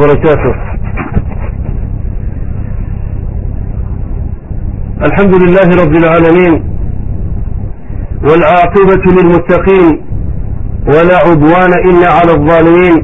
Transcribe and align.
وبركاته. 0.00 0.54
الحمد 5.06 5.34
لله 5.42 5.68
رب 5.82 5.94
العالمين 6.02 6.52
والعاقبة 8.28 9.04
للمتقين 9.16 10.00
ولا 10.86 11.16
عدوان 11.26 11.72
إلا 11.88 12.08
على 12.18 12.32
الظالمين 12.32 12.94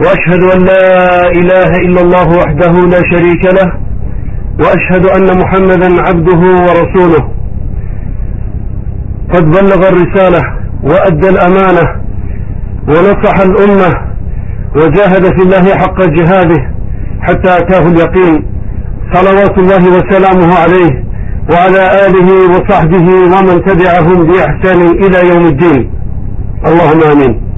وأشهد 0.00 0.42
أن 0.54 0.60
لا 0.70 0.86
إله 1.40 1.70
إلا 1.86 2.00
الله 2.00 2.28
وحده 2.40 2.72
لا 2.94 3.00
شريك 3.12 3.44
له 3.58 3.68
وأشهد 4.60 5.04
أن 5.16 5.38
محمدا 5.40 6.02
عبده 6.08 6.42
ورسوله. 6.66 7.24
قد 9.34 9.44
بلغ 9.44 9.80
الرسالة 9.88 10.40
وأدى 10.82 11.28
الأمانة 11.28 11.84
ونصح 12.88 13.36
الأمة 13.40 14.15
وجاهد 14.75 15.25
في 15.35 15.41
الله 15.45 15.75
حق 15.75 15.99
جهاده 16.17 16.61
حتى 17.21 17.57
أتاه 17.57 17.87
اليقين 17.87 18.45
صلوات 19.13 19.57
الله 19.57 19.83
وسلامه 19.97 20.55
عليه 20.63 21.03
وعلى 21.51 21.83
آله 22.05 22.29
وصحبه 22.53 23.07
ومن 23.33 23.55
تبعهم 23.65 24.17
بإحسان 24.27 24.81
إلى 25.03 25.19
يوم 25.29 25.45
الدين 25.45 25.81
اللهم 26.67 27.01
آمين 27.13 27.51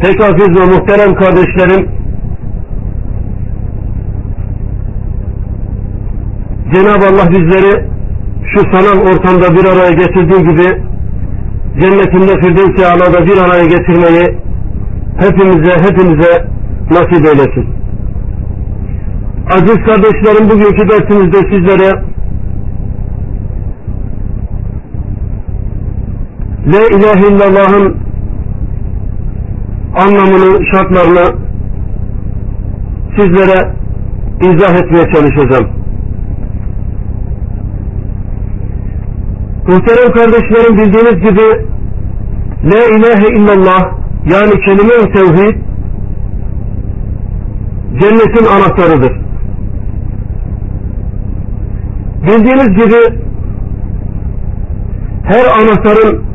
Pek 0.00 0.20
aziz 0.20 0.60
ve 0.60 0.64
muhterem 0.64 1.14
kardeşlerim 1.14 1.88
Cenab-ı 6.74 7.06
Allah 7.06 7.30
bizleri 7.30 7.84
şu 8.52 8.60
sanal 8.60 9.00
ortamda 9.00 9.56
bir 9.56 9.64
araya 9.64 9.90
getirdiği 9.90 10.42
gibi 10.42 10.82
cennetinde 11.80 12.40
Firdevs-i 12.40 12.86
Ala'da 12.86 13.26
bir 13.26 13.38
araya 13.38 13.64
getirmeyi 13.64 14.38
hepimize 15.21 15.71
hepimize 15.71 16.45
nasip 16.91 17.25
eylesin. 17.25 17.65
Aziz 19.51 19.77
kardeşlerim 19.77 20.49
bugünkü 20.49 20.89
dersimizde 20.89 21.37
sizlere 21.37 22.11
La 26.65 26.87
ilahe 26.97 27.27
illallah'ın 27.27 27.97
anlamını, 29.95 30.65
şartlarını 30.71 31.35
sizlere 33.19 33.71
izah 34.41 34.75
etmeye 34.75 35.05
çalışacağım. 35.13 35.69
Muhterem 39.67 40.11
kardeşlerim 40.13 40.77
bildiğiniz 40.77 41.15
gibi 41.15 41.65
La 42.63 42.85
ilahe 42.97 43.27
illallah 43.35 44.01
yani 44.25 44.51
kelime-i 44.51 45.13
tevhid 45.13 45.55
cennetin 47.99 48.45
anahtarıdır. 48.45 49.21
Bildiğiniz 52.23 52.67
gibi 52.67 53.21
her 55.23 55.45
anahtarın 55.45 56.25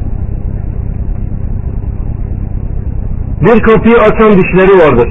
bir 3.41 3.62
kapıyı 3.62 3.97
açan 3.97 4.33
dişleri 4.33 4.79
vardır. 4.79 5.09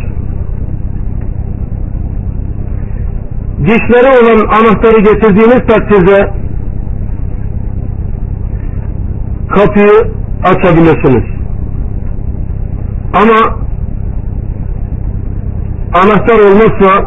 Dişleri 3.59 4.08
olan 4.08 4.48
anahtarı 4.48 5.00
getirdiğiniz 5.00 5.68
takdirde 5.68 6.34
kapıyı 9.56 10.12
açabilirsiniz. 10.44 11.44
Ama 13.16 13.58
anahtar 15.94 16.39
olmazsa 16.39 17.05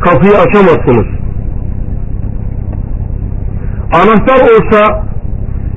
kapıyı 0.00 0.38
açamazsınız. 0.38 1.06
Anahtar 3.92 4.40
olsa 4.40 5.04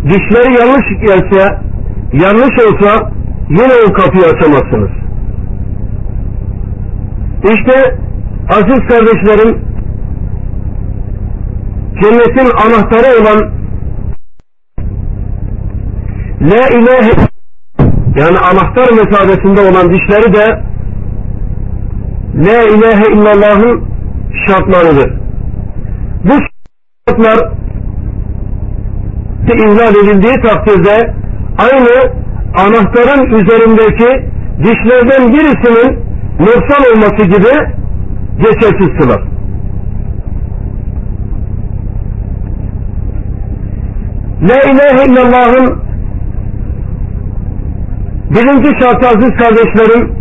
dişleri 0.04 0.60
yanlış 0.60 0.86
gelse 1.02 1.60
yanlış 2.14 2.66
olsa 2.66 3.12
yine 3.50 3.74
o 3.90 3.94
kapıyı 3.94 4.26
açamazsınız. 4.26 4.90
İşte 7.44 7.98
aziz 8.50 8.88
kardeşlerim 8.88 9.62
cennetin 12.02 12.52
anahtarı 12.66 13.22
olan 13.22 13.52
La 16.42 16.68
ilahe 16.70 17.29
yani 18.16 18.38
anahtar 18.38 18.92
mesabesinde 18.92 19.62
olan 19.62 19.92
dişleri 19.92 20.34
de 20.34 20.64
La 22.36 22.64
ilahe 22.64 23.14
illallah'ın 23.14 23.84
şartlarıdır. 24.48 25.20
Bu 26.24 26.34
şartlar 27.08 27.60
ihlal 29.54 29.96
edildiği 29.96 30.34
takdirde 30.42 31.14
aynı 31.58 32.12
anahtarın 32.56 33.26
üzerindeki 33.40 34.30
dişlerden 34.60 35.34
birisinin 35.34 36.00
noksan 36.40 36.84
olması 36.94 37.24
gibi 37.26 37.80
geçersiz 38.38 38.98
kılar. 38.98 39.24
La 44.42 44.56
ilahe 44.72 45.06
illallah'ın 45.06 45.89
birinci 48.30 48.80
şartı 48.80 49.08
aziz 49.08 49.38
kardeşlerim 49.38 50.20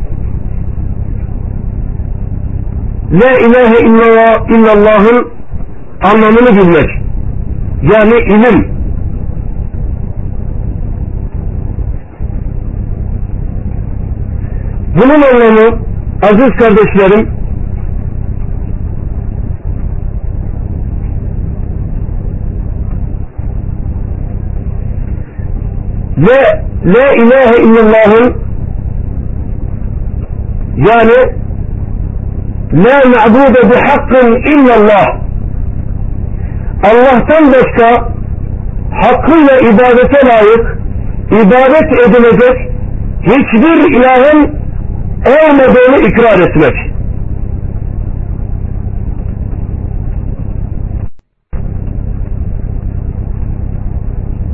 La 3.13 3.39
ilahe 3.39 3.79
illallah, 3.87 4.51
illallah'ın 4.51 5.29
anlamını 6.03 6.57
bilmek. 6.57 6.91
Yani 7.83 8.15
ilim. 8.15 8.79
Bunun 14.95 15.23
anlamı 15.23 15.79
aziz 16.23 16.51
kardeşlerim 16.51 17.31
ve 26.17 26.68
La 26.89 27.15
ilahe 27.15 27.63
illallah'ın 27.63 28.35
yani 30.77 31.39
La 32.73 32.99
ma'bude 33.09 33.71
bihakkın 33.71 34.35
illallah 34.53 35.07
Allah'tan 36.85 37.53
başka 37.53 38.09
hakkıyla 38.93 39.59
ibadete 39.59 40.27
layık 40.27 40.79
ibadet 41.31 42.09
edilecek 42.09 42.71
hiçbir 43.23 43.97
ilahın 43.97 44.59
olmadığını 45.27 46.09
ikrar 46.09 46.39
etmek. 46.39 46.75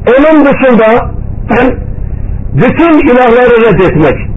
Onun 0.09 0.45
dışında 0.45 1.11
bütün 2.55 3.09
ilahları 3.09 3.61
reddetmek. 3.67 4.35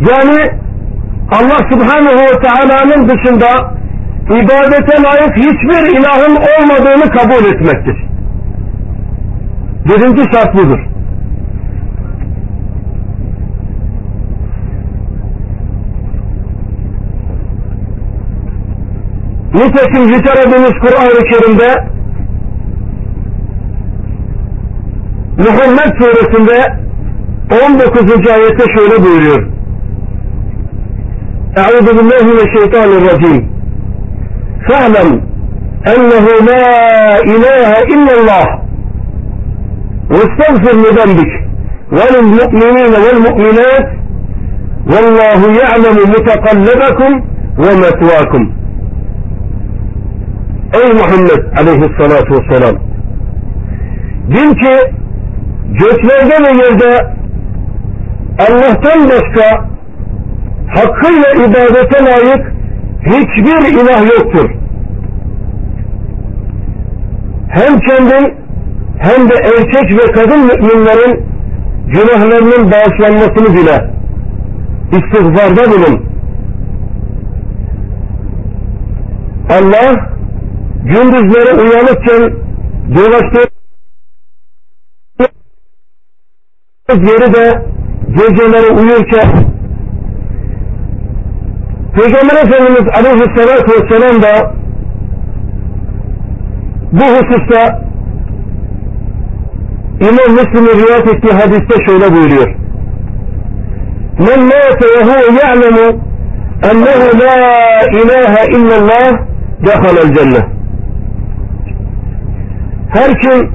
Yani 0.00 0.60
Allah 1.30 1.58
Subhanahu 1.72 2.20
ve 2.20 2.40
Teala'nın 2.42 3.08
dışında 3.08 3.74
ibadete 4.30 5.02
layık 5.02 5.36
hiçbir 5.36 5.98
ilahın 5.98 6.36
olmadığını 6.36 7.10
kabul 7.10 7.44
etmektir. 7.44 8.04
Birinci 9.84 10.32
şart 10.32 10.54
budur. 10.54 10.89
Nitekim 19.53 20.03
zikredilmiş 20.13 20.79
Kur'an-ı 20.81 21.19
Kerim'de 21.31 21.95
Muhammed 25.37 25.99
suresinde 25.99 26.85
19. 27.65 28.27
ayette 28.29 28.63
şöyle 28.77 29.03
buyuruyor. 29.03 29.47
Euzu 31.57 31.97
billahi 31.97 32.25
mineşşeytanirracim. 32.25 33.49
Fa'lem 34.67 35.21
ennehu 35.85 36.45
la 36.47 37.19
ilahe 37.23 37.83
illallah 37.93 38.65
واستغفر 40.15 40.75
لذنبك 40.85 41.31
وللمؤمنين 41.97 42.93
والمؤمنات 43.05 43.85
والله 44.91 45.41
يعلم 45.61 45.97
متقلبكم 46.15 47.11
ومثواكم 47.63 48.43
Ey 50.72 50.92
Muhammed 50.92 51.58
aleyhissalatu 51.58 52.34
vesselam 52.34 52.76
Bil 54.28 54.54
ki 54.54 54.92
göklerde 55.72 56.44
ve 56.44 56.62
yerde 56.62 57.20
Allah'tan 58.38 59.08
başka 59.08 59.64
hakkıyla 60.68 61.30
ibadete 61.46 62.04
layık 62.04 62.52
hiçbir 63.06 63.68
ilah 63.68 64.02
yoktur. 64.02 64.50
Hem 67.48 67.78
kendi 67.80 68.34
hem 68.98 69.28
de 69.28 69.34
erkek 69.34 69.98
ve 69.98 70.12
kadın 70.12 70.40
müminlerin 70.40 71.24
günahlarının 71.86 72.70
bağışlanmasını 72.70 73.56
bile 73.56 73.90
istiğfarda 74.92 75.72
bulun. 75.72 76.10
Allah 79.50 80.10
gündüzleri 80.84 81.54
uyanıkken 81.60 82.32
dolaştığı 82.94 83.50
yeri 86.90 87.34
de 87.34 87.62
geceleri 88.08 88.70
uyurken 88.70 89.50
Peygamber 91.94 92.34
Efendimiz 92.34 92.88
Aleyhisselatü 92.94 93.72
Vesselam 93.72 94.22
da 94.22 94.54
bu 96.92 97.04
hususta 97.04 97.80
İmam 100.00 100.30
Müslim'in 100.34 100.84
rivayet 100.84 101.14
ettiği 101.14 101.32
hadiste 101.32 101.84
şöyle 101.86 102.12
buyuruyor. 102.12 102.54
Men 104.18 104.40
mâte 104.40 104.86
ve 104.86 105.04
huve 105.04 105.40
ya'lemu 105.42 106.00
ennehu 106.62 107.18
la 107.18 107.80
ilahe 108.02 108.46
illallah 108.56 109.12
dehalel 109.66 110.14
cennet. 110.14 110.59
Her 112.92 113.20
kim 113.20 113.52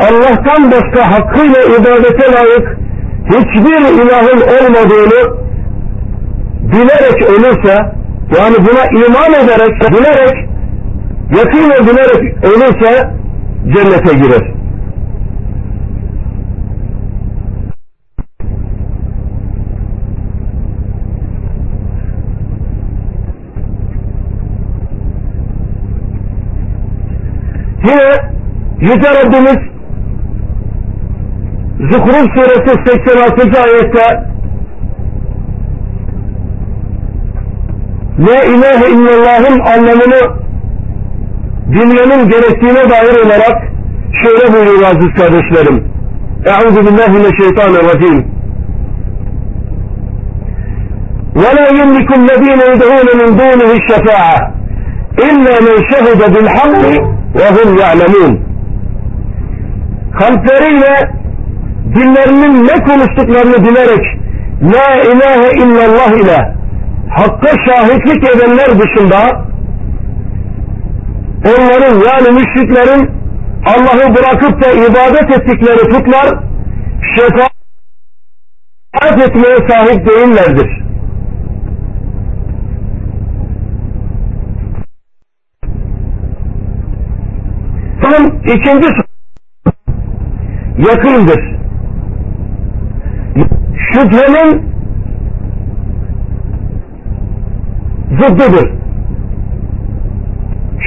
Allah'tan 0.00 0.70
başka 0.70 1.10
hakkıyla 1.12 1.62
ibadete 1.62 2.32
layık 2.32 2.76
hiçbir 3.26 4.02
ilahın 4.02 4.40
olmadığını 4.40 5.44
bilerek 6.72 7.22
ölürse 7.22 7.74
yani 8.38 8.56
buna 8.58 9.04
iman 9.04 9.32
ederek 9.44 9.92
bilerek 9.92 10.48
yakinen 11.36 11.86
bilerek 11.86 12.44
ölürse 12.44 13.10
cennete 13.74 14.14
girer. 14.14 14.53
Yüce 28.83 29.09
Rabbimiz 29.09 29.69
Zuhruf 31.79 32.27
suresi 32.35 32.83
86. 32.85 33.61
ayette 33.61 34.29
La 38.19 38.43
ilahe 38.43 38.89
illallah'ın 38.89 39.59
anlamını 39.59 40.39
dinlemenin 41.71 42.29
gerektiğine 42.29 42.89
dair 42.89 43.25
olarak 43.25 43.63
şöyle 44.23 44.53
buyuruyor 44.53 44.81
aziz 44.81 45.13
kardeşlerim. 45.13 45.91
Euzu 46.45 46.81
billahi 46.81 47.11
mineşşeytanirracim. 47.11 48.39
ولا 51.35 51.67
يملك 51.79 52.09
الذين 52.21 52.59
يدعون 52.71 53.07
من 53.19 53.29
دونه 53.39 53.69
الشفاعة 53.79 54.37
إلا 55.19 55.53
من 55.65 55.75
شهد 55.89 56.33
بالحق 56.33 56.83
وهم 57.35 57.77
يعلمون 57.77 58.42
Kalpleriyle 60.18 61.10
dillerinin 61.94 62.64
ne 62.64 62.84
konuştuklarını 62.84 63.64
bilerek 63.68 64.04
La 64.62 65.02
ilahe 65.02 65.50
illallah 65.62 66.12
ile 66.22 66.54
hakka 67.10 67.50
şahitlik 67.66 68.24
edenler 68.28 68.68
dışında 68.80 69.44
onların 71.44 71.94
yani 71.94 72.30
müşriklerin 72.30 73.10
Allah'ı 73.66 74.14
bırakıp 74.14 74.64
da 74.64 74.72
ibadet 74.72 75.30
ettikleri 75.36 75.88
putlar 75.88 76.34
şefaat 77.16 77.52
etmeye 79.28 79.56
sahip 79.68 80.06
değillerdir. 80.06 80.84
Son 88.02 88.24
ikinci 88.44 88.88
yakındır. 90.78 91.54
Şüphenin 93.92 94.62
zıddıdır. 98.10 98.70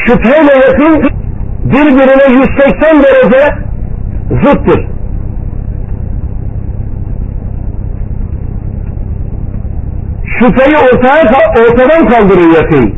Şüpheyle 0.05 0.53
yakın 0.67 1.09
birbirine 1.65 2.41
180 2.41 3.03
derece 3.03 3.55
zıttır. 4.43 4.87
Şüpheyi 10.39 10.77
ortaya, 10.77 11.23
ortadan 11.59 12.07
kaldırır 12.07 12.55
yakın. 12.55 12.95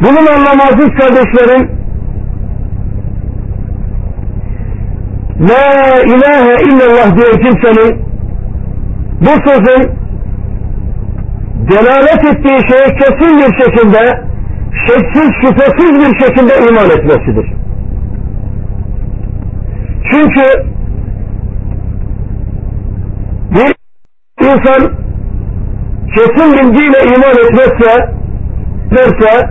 Bunun 0.00 0.26
anlamı 0.26 0.62
aziz 0.62 0.88
kardeşlerim 0.88 1.77
La 5.40 6.02
ilahe 6.02 6.62
illallah 6.62 7.16
diyen 7.16 7.40
kimsenin 7.42 8.02
bu 9.20 9.50
sözün 9.50 9.90
delalet 11.70 12.24
ettiği 12.24 12.58
şeye 12.68 12.96
kesin 12.96 13.38
bir 13.38 13.64
şekilde 13.64 14.22
şeksiz 14.86 15.30
şüphesiz 15.40 16.00
bir 16.00 16.18
şekilde 16.26 16.54
iman 16.68 16.90
etmesidir. 16.90 17.52
Çünkü 20.10 20.64
bir 23.50 23.74
insan 24.40 24.92
kesin 26.14 26.52
bilgiyle 26.52 26.98
iman 27.14 27.36
etmezse 27.44 28.10
derse 28.90 29.50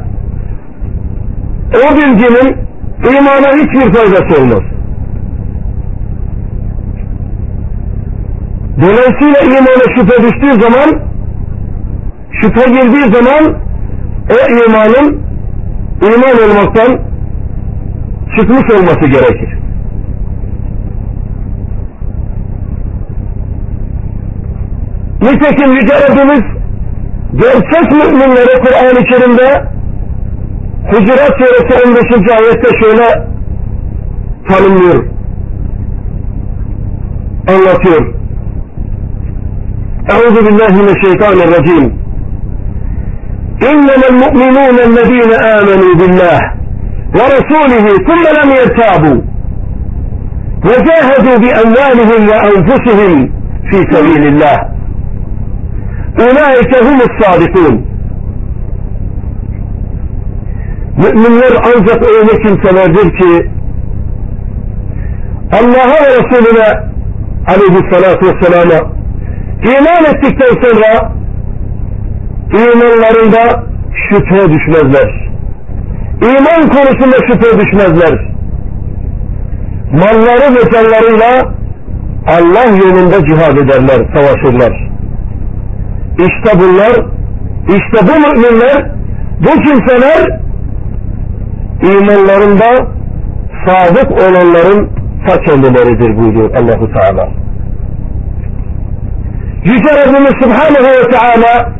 o 1.75 1.95
bilginin 1.97 2.57
imana 3.17 3.47
hiçbir 3.53 3.93
faydası 3.93 4.41
olmaz. 4.41 4.76
Dolayısıyla 8.81 9.39
imana 9.41 9.83
şüphe 9.95 10.23
düştüğü 10.23 10.61
zaman 10.61 11.01
şüphe 12.41 12.71
girdiği 12.71 13.13
zaman 13.13 13.55
o 14.29 14.51
imanın 14.51 15.21
iman 16.01 16.49
olmaktan 16.49 16.99
çıkmış 18.37 18.71
olması 18.73 19.05
gerekir. 19.07 19.57
Nitekim 25.21 25.73
Yüce 25.73 25.93
Rabbimiz 25.93 26.43
gerçek 27.33 27.91
müminlere 27.91 28.59
Kur'an-ı 28.61 29.03
Kerim'de 29.05 29.77
Hucurat 30.91 31.31
Suresi 31.37 31.87
15. 31.87 32.31
ayette 32.31 32.69
şöyle 32.83 33.27
tanımlıyor. 34.49 35.05
Anlatıyor. 37.47 38.16
أعوذ 40.11 40.35
بالله 40.45 40.71
من 40.81 40.89
الشيطان 40.95 41.37
الرجيم. 41.47 41.85
إنما 43.71 44.05
المؤمنون 44.11 44.77
الذين 44.89 45.31
آمنوا 45.57 45.95
بالله 45.99 46.39
ورسوله 47.15 47.85
ثم 48.07 48.23
لم 48.39 48.49
يرتابوا 48.59 49.21
وجاهدوا 50.65 51.37
بأموالهم 51.43 52.21
وأنفسهم 52.29 53.31
في 53.69 53.77
سبيل 53.91 54.27
الله. 54.27 54.57
أولئك 56.19 56.71
هم 56.83 56.99
الصادقون. 57.09 57.87
Müminler 60.97 61.53
ancak 61.65 62.03
öyle 62.07 62.43
kimselerdir 62.43 63.17
ki 63.17 63.57
الله 65.59 65.89
ورسولنا 66.03 66.67
عليه 67.47 67.75
الصلاة 67.83 68.19
والسلام 68.27 68.96
iman 69.63 70.05
ettikten 70.05 70.61
sonra 70.61 71.11
imanlarında 72.53 73.63
şüphe 74.09 74.53
düşmezler. 74.53 75.27
İman 76.21 76.69
konusunda 76.69 77.17
şüphe 77.27 77.59
düşmezler. 77.59 78.27
Malları 79.91 80.55
ve 80.55 80.71
canlarıyla 80.71 81.53
Allah 82.27 82.77
yolunda 82.77 83.25
cihad 83.25 83.57
ederler, 83.57 84.15
savaşırlar. 84.15 84.89
İşte 86.19 86.59
bunlar, 86.59 86.91
işte 87.67 88.07
bu 88.07 88.19
müminler, 88.19 88.91
bu 89.39 89.61
kimseler 89.61 90.39
imanlarında 91.81 92.87
sadık 93.67 94.11
olanların 94.11 94.89
ta 95.27 95.41
kendileridir 95.41 96.17
buyuruyor 96.17 96.55
Allahu 96.55 96.91
Teala. 96.93 97.46
Yüce 99.63 99.89
Rabbimiz 99.89 100.33
Subhanahu 100.43 100.83
ve 100.83 101.11
Teala 101.11 101.71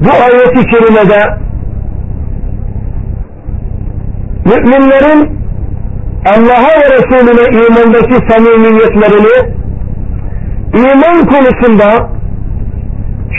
bu 0.00 0.10
ayeti 0.10 0.66
kerimede 0.66 1.20
müminlerin 4.44 5.40
Allah'a 6.26 6.80
ve 6.80 6.96
Resulüne 6.96 7.66
imandaki 7.66 8.14
samimiyetlerini 8.30 9.54
iman 10.74 11.26
konusunda 11.26 12.10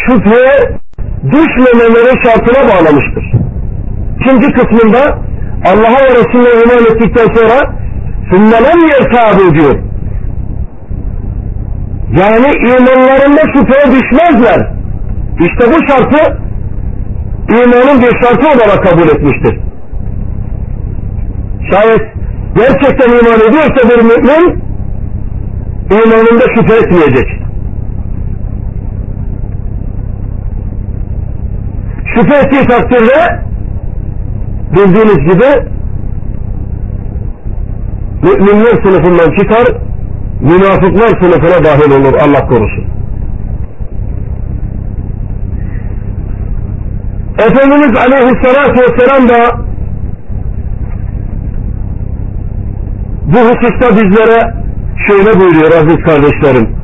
şüpheye 0.05 0.79
düşmemeleri 1.23 2.23
şartına 2.23 2.69
bağlamıştır. 2.69 3.23
İkinci 4.19 4.51
kısmında 4.51 5.17
Allah'a 5.65 6.03
ve 6.03 6.09
Resulüne 6.09 6.63
iman 6.63 6.85
ettikten 6.85 7.35
sonra 7.35 7.75
sünnelem 8.29 8.79
yertabu 8.87 9.53
diyor. 9.55 9.90
Yani 12.19 12.47
imanlarında 12.55 13.41
şüpheye 13.53 13.85
düşmezler. 13.95 14.71
İşte 15.39 15.73
bu 15.73 15.87
şartı 15.87 16.37
imanın 17.49 18.01
bir 18.01 18.21
şartı 18.21 18.47
olarak 18.47 18.83
kabul 18.83 19.09
etmiştir. 19.09 19.59
Şayet 21.71 22.01
gerçekten 22.55 23.09
iman 23.09 23.39
ediyorsa 23.39 23.89
bir 23.89 24.01
mümin 24.03 24.63
imanında 25.91 26.45
şüphe 26.55 26.75
etmeyecek. 26.75 27.27
Şüphe 32.15 32.37
ettiği 32.37 32.67
takdirde 32.67 33.41
bildiğiniz 34.71 35.17
gibi 35.17 35.71
müminler 38.23 38.83
sınıfından 38.83 39.37
çıkar, 39.37 39.90
münafıklar 40.41 41.21
sınıfına 41.21 41.63
dahil 41.63 41.91
olur 41.91 42.13
Allah 42.13 42.47
korusun. 42.47 42.85
Efendimiz 47.39 47.97
Aleyhisselatü 47.97 48.81
Vesselam 48.81 49.29
da 49.29 49.61
bu 53.25 53.37
hususta 53.37 53.89
bizlere 53.95 54.53
şöyle 55.07 55.39
buyuruyor 55.39 55.71
aziz 55.71 56.03
kardeşlerim. 56.03 56.75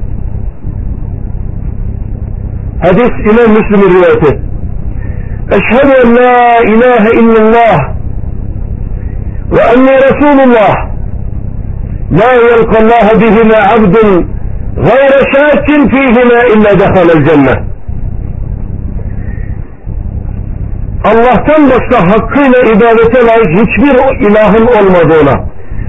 Hadis 2.81 3.11
İmam 3.25 3.51
Müslim'in 3.57 3.99
rivayeti. 3.99 4.41
Eşhedü 5.51 5.93
en 6.03 6.15
la 6.15 6.63
ilahe 6.63 7.09
illallah 7.19 7.77
ve 9.51 9.59
enni 9.59 9.91
Resulullah 9.91 10.86
la 12.11 12.33
yelqa 12.33 12.77
Allah 12.79 13.21
bihime 13.21 13.57
abdun 13.75 14.27
gayre 14.75 15.21
şakin 15.33 15.89
fihime 15.89 16.39
illa 16.53 16.79
dehalel 16.79 17.25
cennet. 17.25 17.57
Allah'tan 21.05 21.69
başka 21.71 22.11
hakkıyla 22.11 22.59
ibadete 22.59 23.25
layık 23.25 23.49
hiçbir 23.59 24.25
ilahın 24.27 24.65
olmadığına, 24.65 25.45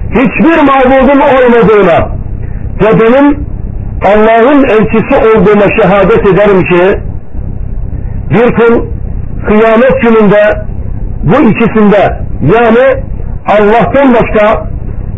hiçbir 0.09 0.57
mabudun 0.69 1.19
olmadığına 1.19 2.09
ve 2.81 2.99
benim 3.01 3.47
Allah'ın 4.05 4.63
elçisi 4.63 5.15
olduğuma 5.15 5.65
şehadet 5.81 6.27
ederim 6.27 6.63
ki 6.63 6.99
bir 8.29 8.53
kul 8.55 8.85
kıyamet 9.47 10.01
gününde 10.01 10.41
bu 11.23 11.49
ikisinde 11.49 12.19
yani 12.41 13.03
Allah'tan 13.47 14.13
başka 14.13 14.69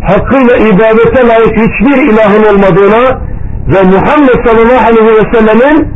hakkıyla 0.02 0.56
ibadete 0.56 1.28
layık 1.28 1.56
hiçbir 1.56 2.12
ilahın 2.12 2.44
olmadığına 2.54 3.20
ve 3.68 3.82
Muhammed 3.82 4.46
sallallahu 4.46 4.86
aleyhi 4.86 5.16
ve 5.16 5.32
sellemin 5.32 5.94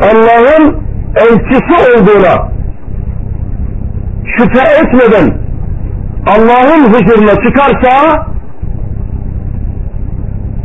Allah'ın 0.00 0.80
elçisi 1.16 1.74
olduğuna 1.90 2.50
şüphe 4.36 4.62
etmeden 4.80 5.40
Allah'ın 6.26 6.84
huzuruna 6.84 7.34
çıkarsa 7.44 8.26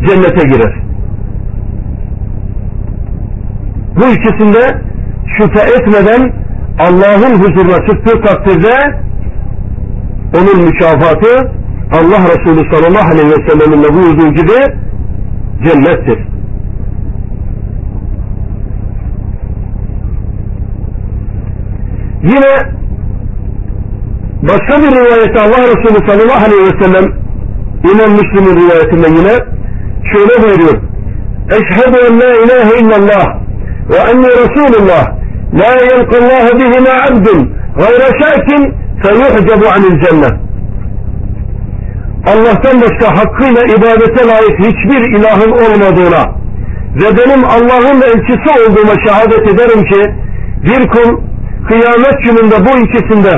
cennete 0.07 0.47
girer. 0.47 0.75
Bu 3.95 4.05
ikisinde 4.05 4.81
şüphe 5.37 5.61
etmeden 5.61 6.33
Allah'ın 6.79 7.39
huzuruna 7.39 7.87
çıktığı 7.87 8.21
takdirde 8.21 8.75
onun 10.37 10.65
mükafatı 10.65 11.51
Allah 11.91 12.23
Resulü 12.23 12.73
sallallahu 12.73 13.11
aleyhi 13.11 13.29
ve 13.29 13.49
sellemin 13.49 13.83
de 13.83 13.93
buyurduğu 13.93 14.33
gibi 14.33 14.57
cennettir. 15.63 16.27
Yine 22.23 22.75
başka 24.41 24.81
bir 24.81 24.91
rivayette 24.95 25.39
Allah 25.39 25.63
Resulü 25.63 26.07
sallallahu 26.07 26.45
aleyhi 26.45 26.63
ve 26.63 26.83
sellem 26.83 27.05
İmam 27.91 28.11
Müslim'in 28.11 28.55
rivayetinde 28.61 29.07
yine 29.07 29.35
şöyle 30.11 30.43
buyuruyor. 30.43 30.81
Eşhedü 31.49 31.97
en 32.09 32.19
la 32.19 32.35
ilahe 32.43 32.79
illallah 32.79 33.25
ve 33.89 33.95
enni 33.95 34.27
Resulullah 34.27 35.07
la 35.53 35.71
yelqallahu 35.81 36.59
bihime 36.59 36.89
abdun 37.09 37.53
gayre 37.77 38.19
şakin 38.21 38.75
feyuhcebu 39.03 39.65
anil 39.75 40.05
cennet. 40.05 40.44
Allah'tan 42.31 42.81
başka 42.81 43.07
hakkıyla 43.19 43.63
ibadete 43.63 44.27
layık 44.27 44.59
hiçbir 44.59 45.19
ilahın 45.19 45.51
olmadığına 45.51 46.23
ve 46.95 47.17
benim 47.17 47.43
Allah'ın 47.45 48.01
elçisi 48.01 48.49
olduğuma 48.61 48.93
şehadet 49.07 49.53
ederim 49.53 49.83
ki 49.83 50.01
bir 50.63 50.87
kul 50.87 51.21
kıyamet 51.67 52.17
gününde 52.25 52.55
bu 52.65 52.77
ikisinde 52.85 53.33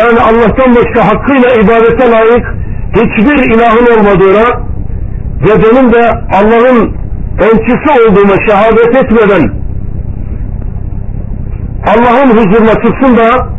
yani 0.00 0.20
Allah'tan 0.20 0.74
başka 0.74 1.08
hakkıyla 1.08 1.50
ibadete 1.62 2.10
layık 2.10 2.46
hiçbir 2.92 3.54
ilahın 3.54 3.98
olmadığına 3.98 4.66
ve 5.42 5.62
benim 5.62 5.92
de 5.92 6.10
Allah'ın 6.32 6.96
elçisi 7.40 8.08
olduğuma 8.08 8.34
şehadet 8.48 8.96
etmeden 8.96 9.50
Allah'ın 11.86 12.30
huzuruna 12.30 12.74
çıksın 12.74 13.16
da 13.16 13.55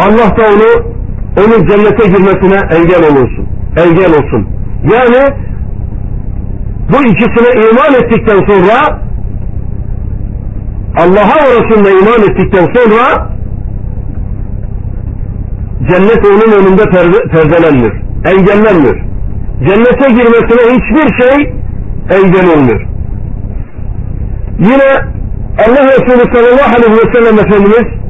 Allah 0.00 0.36
da 0.36 0.42
onu 0.54 0.90
onun 1.38 1.66
cennete 1.66 2.08
girmesine 2.08 2.58
engel 2.76 3.02
olursun. 3.10 3.48
Engel 3.76 4.10
olsun. 4.10 4.48
Yani 4.82 5.34
bu 6.92 6.96
ikisine 6.96 7.68
iman 7.70 7.94
ettikten 7.94 8.36
sonra 8.36 9.00
Allah'a 10.96 11.44
ve 11.46 11.50
Resulüne 11.50 11.90
iman 11.90 12.30
ettikten 12.30 12.66
sonra 12.74 13.30
cennet 15.88 16.26
onun 16.26 16.52
önünde 16.58 16.82
perdelenmiyor. 17.32 18.00
Engellenmiyor. 18.24 19.00
Cennete 19.66 20.08
girmesine 20.08 20.74
hiçbir 20.74 21.22
şey 21.22 21.54
engel 22.10 22.56
olmuyor. 22.56 22.86
Yine 24.58 25.20
Allah 25.58 25.84
Resulü 25.84 26.34
sallallahu 26.34 26.76
aleyhi 26.76 26.92
ve 26.92 27.12
sellem 27.12 27.38
Efendimiz 27.38 28.00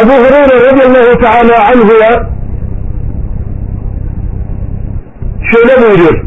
أبو 0.00 0.12
هريرة 0.24 0.54
رضي 0.70 0.84
الله 0.86 1.14
تعالى 1.24 1.54
عنه 1.54 1.88
şöyle 5.52 5.82
buyuruyor. 5.82 6.24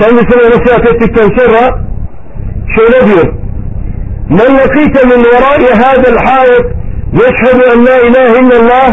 Kendisine 0.00 0.50
nasihat 0.50 0.94
ettikten 0.94 1.28
sonra 1.38 1.78
şöyle 2.76 3.06
diyor. 3.06 3.34
Men 4.28 4.58
lakite 4.58 5.06
min 5.06 5.24
verai 5.24 5.74
hadel 5.74 6.16
hayet 6.24 6.66
yeşhedü 7.12 7.62
en 7.74 7.86
la 7.86 7.98
ilahe 7.98 8.40
illallah 8.40 8.92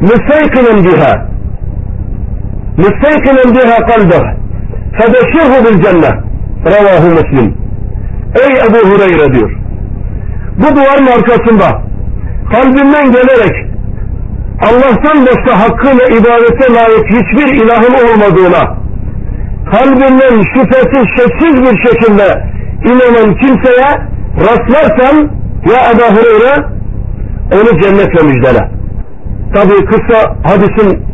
müsteyqinen 0.00 0.84
biha 0.84 1.26
müsteyqinen 2.76 3.54
biha 3.54 3.76
kalbah 3.76 4.34
febeşirhu 4.92 5.64
bil 5.64 5.82
cennet. 5.82 6.14
Ravahu 6.66 7.10
muslim. 7.10 7.54
Ey 8.34 8.58
Ebu 8.58 8.88
Hureyre 8.88 9.34
diyor. 9.34 9.61
Bu 10.58 10.76
duvarın 10.76 11.06
arkasında 11.06 11.82
kalbinden 12.52 13.12
gelerek 13.12 13.72
Allah'tan 14.62 15.26
başka 15.26 15.60
hakkıyla 15.60 16.06
ibadete 16.06 16.74
layık 16.74 17.06
hiçbir 17.06 17.62
ilahın 17.62 17.94
olmadığına 17.94 18.82
kalbinden 19.72 20.42
şüphesiz 20.54 21.06
şeksiz 21.18 21.62
bir 21.62 21.88
şekilde 21.88 22.44
inanan 22.84 23.34
kimseye 23.34 23.90
rastlarsan 24.40 25.30
ya 25.70 25.90
Ebu 25.90 26.16
Hureyre 26.16 26.66
onu 27.52 27.80
cennetle 27.82 28.22
müjdele. 28.22 28.70
Tabi 29.54 29.84
kısa 29.84 30.36
hadisin 30.44 31.06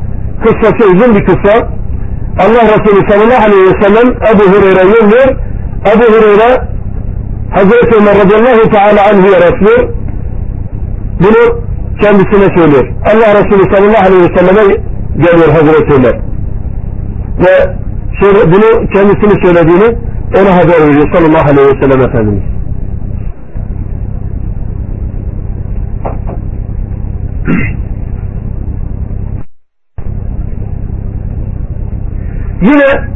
kıssası 0.45 0.95
uzun 0.95 1.15
bir 1.17 1.25
kıssa. 1.25 1.69
Allah 2.39 2.63
Resulü 2.63 3.11
sallallahu 3.11 3.45
aleyhi 3.45 3.67
ve 3.67 3.83
sellem 3.83 4.09
Ebu 4.13 4.43
Hureyre 4.43 4.83
yolluyor. 4.83 5.29
Ebu 5.93 6.05
Hureyre 6.05 6.78
Hazreti 7.51 7.97
Ömer 7.97 8.15
radıyallahu 8.25 8.71
teala 8.71 9.01
anhu'ya 9.11 9.41
rastlıyor. 9.41 9.95
bunu 11.21 11.69
kendisine 12.01 12.57
söylüyor. 12.57 12.89
Allah 13.05 13.35
Resulü 13.35 13.75
sallallahu 13.75 14.07
aleyhi 14.07 14.23
ve 14.23 14.39
selleme 14.39 14.75
geliyor 15.17 15.49
Hazreti 15.49 15.95
Ömer. 15.95 16.21
Ve 17.39 17.75
söyle, 18.21 18.53
bunu 18.53 18.89
kendisini 18.93 19.45
söylediğini 19.45 19.99
ona 20.37 20.57
haber 20.57 20.89
veriyor 20.89 21.15
sallallahu 21.15 21.51
aleyhi 21.51 21.69
ve 21.69 21.83
sellem 21.83 22.01
Efendimiz. 22.01 22.43
Yine 32.63 33.09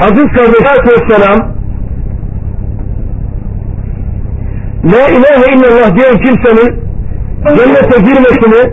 Aziz 0.00 0.26
kardeşler 0.36 0.78
Vesselam 0.86 1.56
La 4.92 5.08
ilahe 5.08 5.54
illallah 5.54 5.96
diyen 5.96 6.16
kimsenin 6.18 6.80
cennete 7.56 8.00
girmesini 8.00 8.72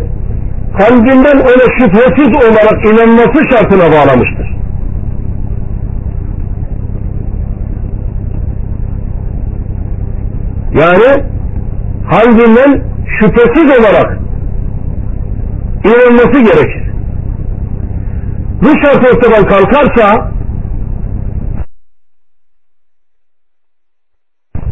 kalbinden 0.78 1.38
ona 1.38 1.66
şüphesiz 1.80 2.36
olarak 2.36 2.86
inanması 2.86 3.50
şartına 3.50 3.92
bağlamıştır. 3.92 4.54
Yani 10.74 11.24
kalbinden 12.12 12.84
şüphesiz 13.20 13.80
olarak 13.80 14.18
inanması 15.84 16.40
gerekir. 16.40 16.84
Bu 18.62 18.70
şart 18.70 19.14
ortadan 19.14 19.48
kalkarsa 19.48 20.33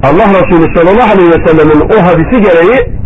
Allah 0.04 0.30
Resulü 0.30 0.76
sallallahu 0.76 1.12
aleyhi 1.12 1.30
ve 1.30 1.48
sellemin 1.48 1.82
o 1.82 2.04
hadisi 2.04 2.42
gereği 2.42 3.02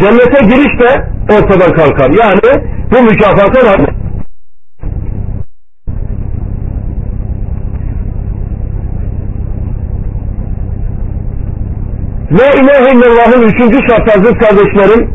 cennete 0.00 0.44
giriş 0.46 0.80
de 0.80 1.08
ortadan 1.32 1.72
kalkar. 1.72 2.10
Yani 2.10 2.64
bu 2.90 3.02
mükafata 3.02 3.64
rağmen 3.64 4.02
La 12.32 12.50
ilahe 12.50 12.94
illallah'ın 12.94 13.42
üçüncü 13.42 13.78
şartı 13.88 14.20
aziz 14.20 14.38
kardeşlerim 14.38 15.10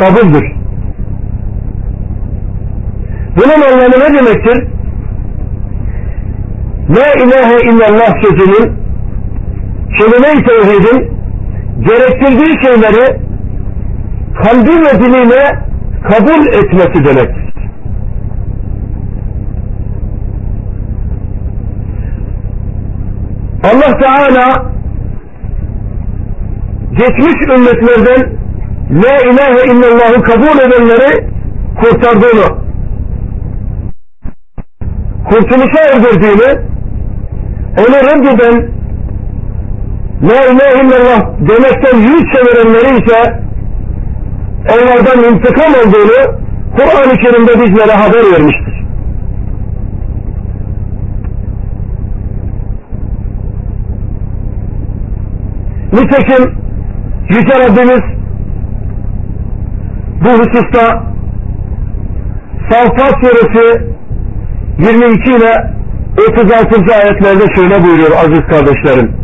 kabuldür. 0.00 0.52
Bunun 3.36 3.62
anlamı 3.62 4.00
ne 4.00 4.18
demektir? 4.18 4.81
La 6.96 7.12
ilahe 7.12 7.62
illallah 7.68 8.22
sözünün 8.22 8.76
kelime-i 9.98 10.44
tevhidin 10.44 11.12
gerektirdiği 11.80 12.64
şeyleri 12.64 13.20
kalbi 14.42 14.70
ve 14.70 15.04
diliyle 15.04 15.58
kabul 16.02 16.46
etmesi 16.46 17.04
demektir. 17.04 17.52
Allah 23.64 23.98
Teala 23.98 24.72
geçmiş 26.90 27.56
ümmetlerden 27.56 28.32
La 28.90 29.16
ilahe 29.18 29.72
illallah'ı 29.72 30.22
kabul 30.22 30.58
edenleri 30.58 31.28
kurtardığını 31.80 32.62
kurtuluşa 35.28 35.80
erdirdiğini 35.92 36.71
onu 37.78 37.96
reddeden 37.96 38.72
La 40.22 40.46
ilahe 40.46 40.84
illallah 40.84 41.20
demekten 41.40 41.98
yüz 41.98 42.22
çevirenleri 42.32 43.04
ise 43.04 43.42
onlardan 44.68 45.34
intikam 45.34 45.72
olduğunu 45.74 46.42
Kur'an-ı 46.76 47.16
Kerim'de 47.16 47.64
bizlere 47.64 47.92
haber 47.92 48.32
vermiştir. 48.32 48.72
Nitekim 55.92 56.62
Yüce 57.28 57.58
Rabbimiz 57.58 58.02
bu 60.24 60.28
hususta 60.28 61.02
Safat 62.70 63.14
suresi 63.20 63.82
22 64.78 65.30
ile 65.30 65.81
36. 66.18 66.94
ayetlerde 66.94 67.54
şöyle 67.54 67.82
buyuruyor 67.82 68.10
aziz 68.10 68.40
kardeşlerim. 68.40 69.16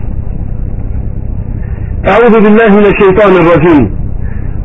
Euzu 2.05 2.45
billahi 2.45 2.79
ne 2.79 2.99
şeytanir 2.99 3.51
racim. 3.51 3.99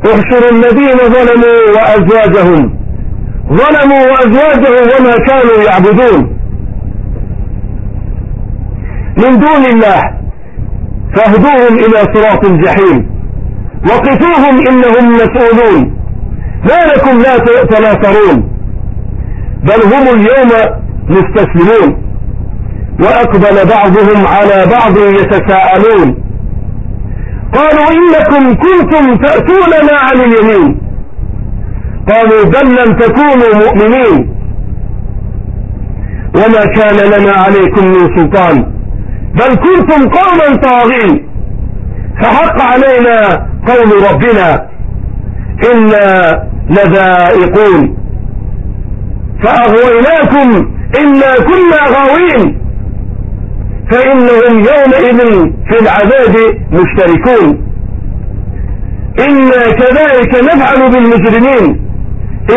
Uhşurul 0.05 0.63
lezine 0.63 1.05
zalemu 1.13 1.45
ve 1.45 1.81
ezvacehum. 1.95 2.73
Zalemu 3.49 3.95
ve 3.95 4.13
ezvacehum 4.23 4.87
ve 4.89 4.99
ma 5.03 5.15
kanu 5.25 5.63
ya'budun. 5.65 6.33
Min 9.17 9.41
dunillah. 9.41 10.01
Fahduhum 11.15 11.77
ila 11.77 11.99
sıratil 12.13 12.63
cehim. 12.63 13.13
وقفوهم 13.89 14.55
إنهم 14.69 15.05
مسؤولون 15.11 15.81
ما 16.69 16.79
لكم 16.91 17.15
لا 17.25 17.37
تناصرون 17.71 18.37
بل 19.67 19.81
هم 19.91 20.05
اليوم 20.15 20.51
مستسلمون 21.09 22.02
وأقبل 22.99 23.69
بعضهم 23.69 24.27
على 24.27 24.65
بعض 24.71 24.97
يتساءلون. 24.97 26.23
قالوا 27.53 27.87
إنكم 27.91 28.55
كنتم 28.55 29.15
تأتوننا 29.15 29.99
عن 29.99 30.21
اليمين. 30.21 30.81
قالوا 32.09 32.43
بل 32.43 32.71
لم 32.71 32.97
تكونوا 32.97 33.55
مؤمنين. 33.65 34.33
وما 36.35 36.65
كان 36.65 36.95
لنا 36.95 37.31
عليكم 37.31 37.87
من 37.87 38.17
سلطان. 38.17 38.73
بل 39.33 39.55
كنتم 39.55 40.09
قوما 40.09 40.55
طاغين. 40.55 41.29
فحق 42.21 42.61
علينا 42.61 43.47
قول 43.67 44.11
ربنا. 44.11 44.67
إنا 45.73 46.33
لذائقون. 46.69 47.97
فأغويناكم 49.43 50.71
إنا 50.99 51.35
كنا 51.35 51.81
غاوين. 51.87 52.62
فإنهم 53.93 54.53
يومئذ 54.59 55.19
في 55.67 55.75
العذاب 55.81 56.35
مشتركون. 56.71 57.45
إنا 59.19 59.63
كذلك 59.79 60.43
نفعل 60.43 60.91
بالمجرمين. 60.91 61.65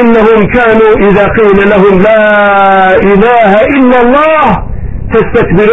إنهم 0.01 0.46
كانوا 0.57 0.92
إذا 1.09 1.25
قيل 1.38 1.59
لهم 1.70 1.94
لا 2.09 2.25
إله 2.96 3.53
إلا 3.77 4.01
الله 4.01 4.46
تستكبر 5.12 5.70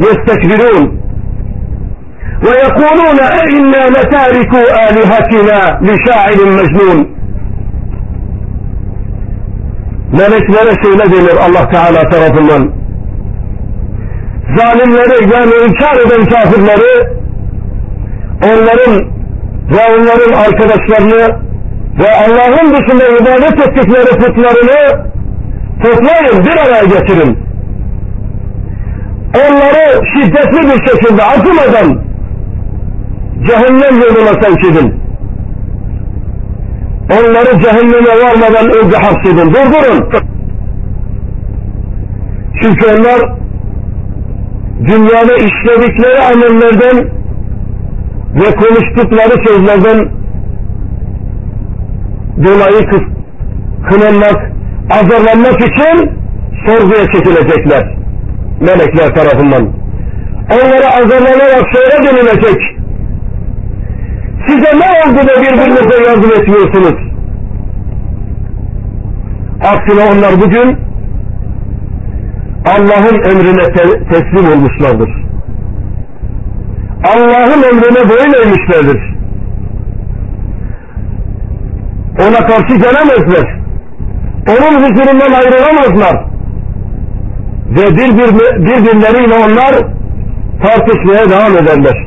يستكبرون. 0.00 1.00
ويقولون 2.46 3.18
أئنا 3.20 3.82
لتاركو 3.94 4.60
آلهتنا 4.86 5.80
لشاعر 5.82 6.38
مجنون. 6.58 7.14
meleklere 10.12 10.74
şöyle 10.82 11.04
denir 11.12 11.36
Allah 11.46 11.68
Teala 11.68 12.08
tarafından. 12.08 12.83
Zalimleri 14.52 15.34
yani 15.34 15.52
inkar 15.66 15.96
eden 15.96 16.24
kafirleri 16.24 17.08
onların 18.42 19.14
ve 19.70 19.80
onların 19.94 20.32
arkadaşlarını 20.32 21.44
ve 21.98 22.10
Allah'ın 22.10 22.74
dışında 22.74 23.04
ibadet 23.08 23.68
ettikleri 23.68 24.18
putlarını 24.18 25.04
toplayın 25.82 26.44
bir 26.44 26.56
araya 26.56 26.84
getirin. 26.84 27.38
Onları 29.34 30.00
şiddetli 30.14 30.60
bir 30.60 30.90
şekilde 30.90 31.22
acımadan 31.22 32.04
cehennem 33.46 34.00
yoluna 34.00 34.42
sevk 34.42 34.64
edin. 34.64 35.04
Onları 37.10 37.60
cehenneme 37.62 38.24
varmadan 38.24 38.84
önce 38.84 38.96
hapsedin. 38.96 39.54
Durdurun. 39.54 40.10
Çünkü 42.62 42.86
onlar 42.86 43.43
dünyada 44.86 45.34
işledikleri 45.34 46.18
amellerden 46.32 47.10
ve 48.34 48.50
konuştukları 48.54 49.46
sözlerden 49.46 50.08
dolayı 52.44 52.86
kı 52.90 52.98
kınanmak, 53.88 54.52
azarlanmak 54.90 55.60
için 55.60 56.10
sorguya 56.66 57.06
çekilecekler. 57.12 57.94
Melekler 58.60 59.14
tarafından. 59.14 59.62
Onlara 60.52 60.88
azarlanarak 60.88 61.64
şöyle 61.74 62.08
denilecek. 62.08 62.60
Size 64.46 64.78
ne 64.78 65.10
oldu 65.10 65.18
da 65.28 65.42
birbirinize 65.42 66.10
yardım 66.10 66.30
etmiyorsunuz? 66.30 67.14
Aksine 69.60 70.02
onlar 70.12 70.40
bugün 70.40 70.78
Allah'ın 72.64 73.22
emrine 73.30 73.72
te 73.72 73.82
teslim 74.10 74.52
olmuşlardır. 74.52 75.10
Allah'ın 77.04 77.62
emrine 77.62 78.08
boyun 78.08 78.34
eğmişlerdir. 78.42 79.14
Ona 82.18 82.46
karşı 82.46 82.74
gelemezler. 82.76 83.58
Onun 84.48 84.80
huzurundan 84.80 85.32
ayrılamazlar. 85.32 86.24
Ve 87.70 87.96
birbir, 87.96 88.34
birbirleriyle 88.58 89.34
onlar 89.34 89.74
tartışmaya 90.62 91.30
devam 91.30 91.52
ederler. 91.52 92.06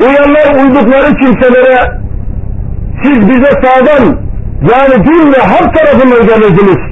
Uyanlar 0.00 0.64
uydukları 0.64 1.14
kimselere 1.14 2.00
siz 3.02 3.28
bize 3.28 3.50
sağdan 3.62 4.04
yani 4.60 5.04
din 5.04 5.32
ve 5.32 5.42
hak 5.42 5.74
tarafından 5.74 6.26
gelirdiniz. 6.26 6.89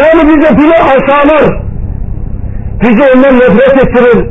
Yani 0.00 0.28
bize 0.28 0.56
dini 0.58 0.74
aşağılar. 0.74 1.62
Bizi 2.82 3.02
ondan 3.16 3.34
nefret 3.34 3.76
ettirir 3.76 4.26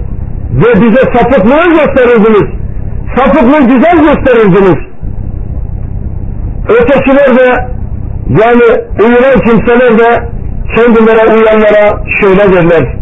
ve 0.51 0.81
bize 0.81 1.01
sapıklığı 1.01 1.69
gösterirdiniz. 1.69 2.61
Sapıklığı 3.15 3.59
güzel 3.59 3.97
gösterirdiniz. 3.97 4.91
Ötekiler 6.69 7.37
de 7.37 7.71
yani 8.29 8.63
uyunan 8.99 9.39
kimseler 9.45 9.99
de 9.99 10.29
kendilere 10.75 11.33
uyanlara 11.33 12.03
şöyle 12.21 12.53
derler. 12.53 12.95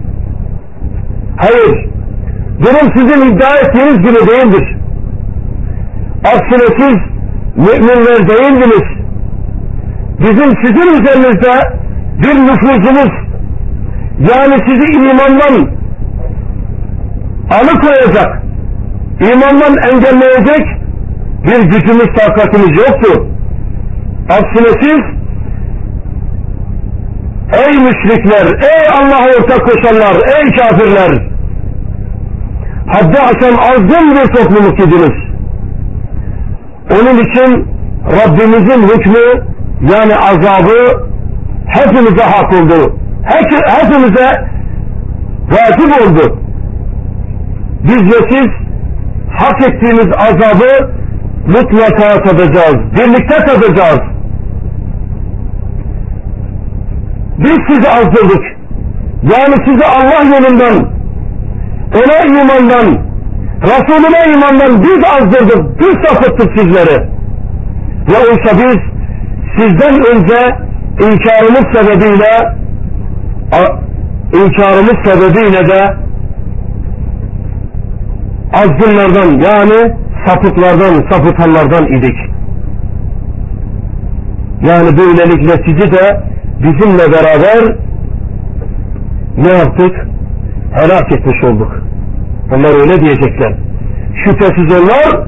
Hayır, 1.38 1.90
durum 2.62 2.92
sizin 2.96 3.32
iddia 3.32 3.56
ettiğiniz 3.56 3.98
gibi 3.98 4.28
değildir. 4.28 4.76
Aksine 6.26 6.68
siz 6.78 6.98
müminler 7.56 8.30
değildiniz. 8.30 9.00
Bizim 10.20 10.52
sizin 10.66 11.02
üzerinizde 11.02 11.80
bir 12.24 12.36
nüfuzumuz, 12.36 13.12
yani 14.20 14.56
sizi 14.68 14.94
imandan 14.94 15.70
alıkoyacak, 17.52 18.44
imandan 19.20 19.78
engelleyecek 19.78 20.68
bir 21.46 21.64
gücümüz, 21.64 22.08
takatimiz 22.18 22.78
yoktu. 22.78 23.28
Aksine 24.30 24.68
siz, 24.82 25.00
ey 27.54 27.78
müşrikler, 27.78 28.46
ey 28.46 28.88
Allah'a 29.00 29.28
ortak 29.38 29.66
koşanlar, 29.66 30.16
ey 30.16 30.52
kafirler, 30.52 31.30
haddi 32.88 33.20
aşan 33.20 33.58
azgın 33.58 34.12
bir 34.12 34.34
topluluk 34.36 34.80
idiniz. 34.80 35.30
Onun 36.92 37.18
için 37.18 37.68
Rabbimizin 38.06 38.88
hükmü 38.88 39.46
yani 39.94 40.16
azabı 40.16 41.09
hepimize 41.70 42.24
hak 42.24 42.54
oldu. 42.54 43.00
Hepimize 43.68 44.50
vacip 45.52 46.02
oldu. 46.02 46.40
Biz 47.84 48.02
ve 48.02 48.30
siz 48.30 48.48
hak 49.38 49.62
ettiğimiz 49.62 50.08
azabı 50.18 50.92
mutlaka 51.48 52.24
tadacağız. 52.24 52.76
Birlikte 52.76 53.38
tadacağız. 53.46 54.00
Biz 57.38 57.58
sizi 57.68 57.90
azdırdık. 57.90 58.44
Yani 59.24 59.56
sizi 59.66 59.86
Allah 59.86 60.24
yolundan, 60.36 60.90
ona 61.94 62.40
imandan, 62.42 63.10
Resulüne 63.62 64.34
imandan 64.34 64.84
biz 64.84 65.04
azdırdık, 65.04 65.80
biz 65.80 66.08
sapıttık 66.08 66.60
sizleri. 66.60 67.10
Ve 68.10 68.18
oysa 68.18 68.58
biz 68.58 68.78
sizden 69.58 69.96
önce 70.12 70.69
inkarımız 71.00 71.66
sebebiyle 71.74 72.60
inkarımız 74.34 74.96
sebebiyle 75.06 75.68
de 75.68 75.96
azgınlardan 78.54 79.40
yani 79.40 79.94
sapıklardan, 80.26 81.10
sapıtanlardan 81.12 81.86
idik. 81.86 82.18
Yani 84.62 84.98
böylelikle 84.98 85.64
sizi 85.66 85.92
de 85.92 86.24
bizimle 86.60 87.12
beraber 87.14 87.76
ne 89.38 89.58
yaptık? 89.58 90.08
Helak 90.74 91.12
etmiş 91.12 91.44
olduk. 91.44 91.72
Onlar 92.54 92.82
öyle 92.82 93.00
diyecekler. 93.00 93.54
Şüphesiz 94.26 94.80
onlar 94.80 95.28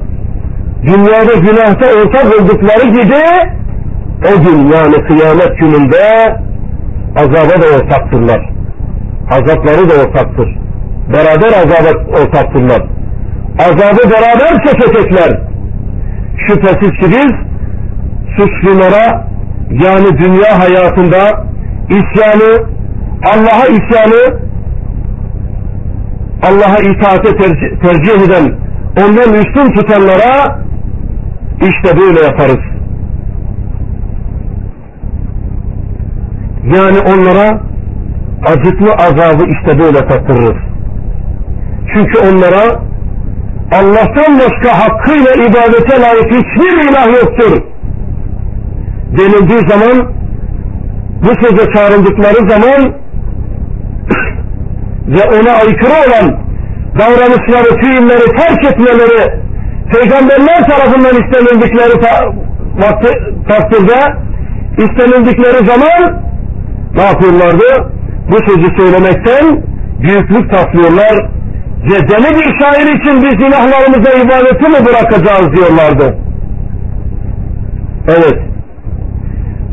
dünyada 0.82 1.34
günahta 1.34 1.86
ortak 1.86 2.40
oldukları 2.40 2.88
gibi 2.90 3.22
o 4.30 4.42
gün 4.42 4.58
yani 4.72 4.94
kıyamet 4.94 5.58
gününde 5.58 6.36
azaba 7.16 7.62
da 7.62 7.76
ortaktırlar. 7.76 8.50
Azapları 9.30 9.90
da 9.90 9.94
ortaktır. 9.94 10.58
Beraber 11.12 11.48
azaba 11.48 12.20
ortaktırlar. 12.20 12.82
Azabı 13.58 14.10
beraber 14.10 14.66
çekecekler. 14.66 15.40
Şüphesiz 16.46 16.90
ki 16.90 17.06
biz 17.10 17.32
suçlulara 18.36 19.26
yani 19.70 20.18
dünya 20.18 20.58
hayatında 20.58 21.44
isyanı, 21.88 22.64
Allah'a 23.24 23.66
isyanı, 23.66 24.40
Allah'a 26.42 26.78
itaate 26.78 27.36
tercih, 27.36 27.80
tercih 27.82 28.26
eden, 28.26 28.54
ondan 29.02 29.34
üstün 29.34 29.72
tutanlara 29.72 30.58
işte 31.60 31.96
böyle 32.00 32.20
yaparız. 32.20 32.71
Yani 36.76 36.98
onlara 37.00 37.60
acıklı 38.46 38.92
azabı 38.92 39.44
işte 39.46 39.78
böyle 39.78 39.98
tattırırız. 40.08 40.62
Çünkü 41.94 42.18
onlara 42.18 42.80
Allah'tan 43.72 44.38
başka 44.38 44.78
hakkıyla 44.78 45.32
ibadete 45.32 46.00
layık 46.00 46.30
hiçbir 46.30 46.90
ilah 46.90 47.06
yoktur. 47.06 47.62
Denildiği 49.18 49.60
zaman 49.68 50.12
bu 51.22 51.46
söze 51.46 51.72
çağrıldıkları 51.72 52.50
zaman 52.50 52.80
ve 55.06 55.24
ona 55.24 55.52
aykırı 55.52 55.92
olan 55.92 56.38
davranışları, 56.98 57.76
fiilleri 57.80 58.36
terk 58.36 58.64
etmeleri 58.64 59.42
peygamberler 59.92 60.68
tarafından 60.68 61.22
istenildikleri 61.22 62.00
ta 62.00 62.32
takdirde 63.48 64.16
istenildikleri 64.78 65.66
zaman 65.66 66.22
ne 66.94 67.02
yapıyorlardı? 67.02 67.92
Bu 68.30 68.36
sözü 68.36 68.66
söylemekten 68.78 69.62
büyüklük 70.00 70.50
taslıyorlar 70.52 71.28
ve 71.84 71.98
bir 72.08 72.58
şair 72.60 72.86
için 72.86 73.22
biz 73.22 73.46
ilahlarımıza 73.46 74.12
ibadeti 74.12 74.70
mi 74.70 74.86
bırakacağız 74.86 75.56
diyorlardı. 75.56 76.16
Evet. 78.08 78.38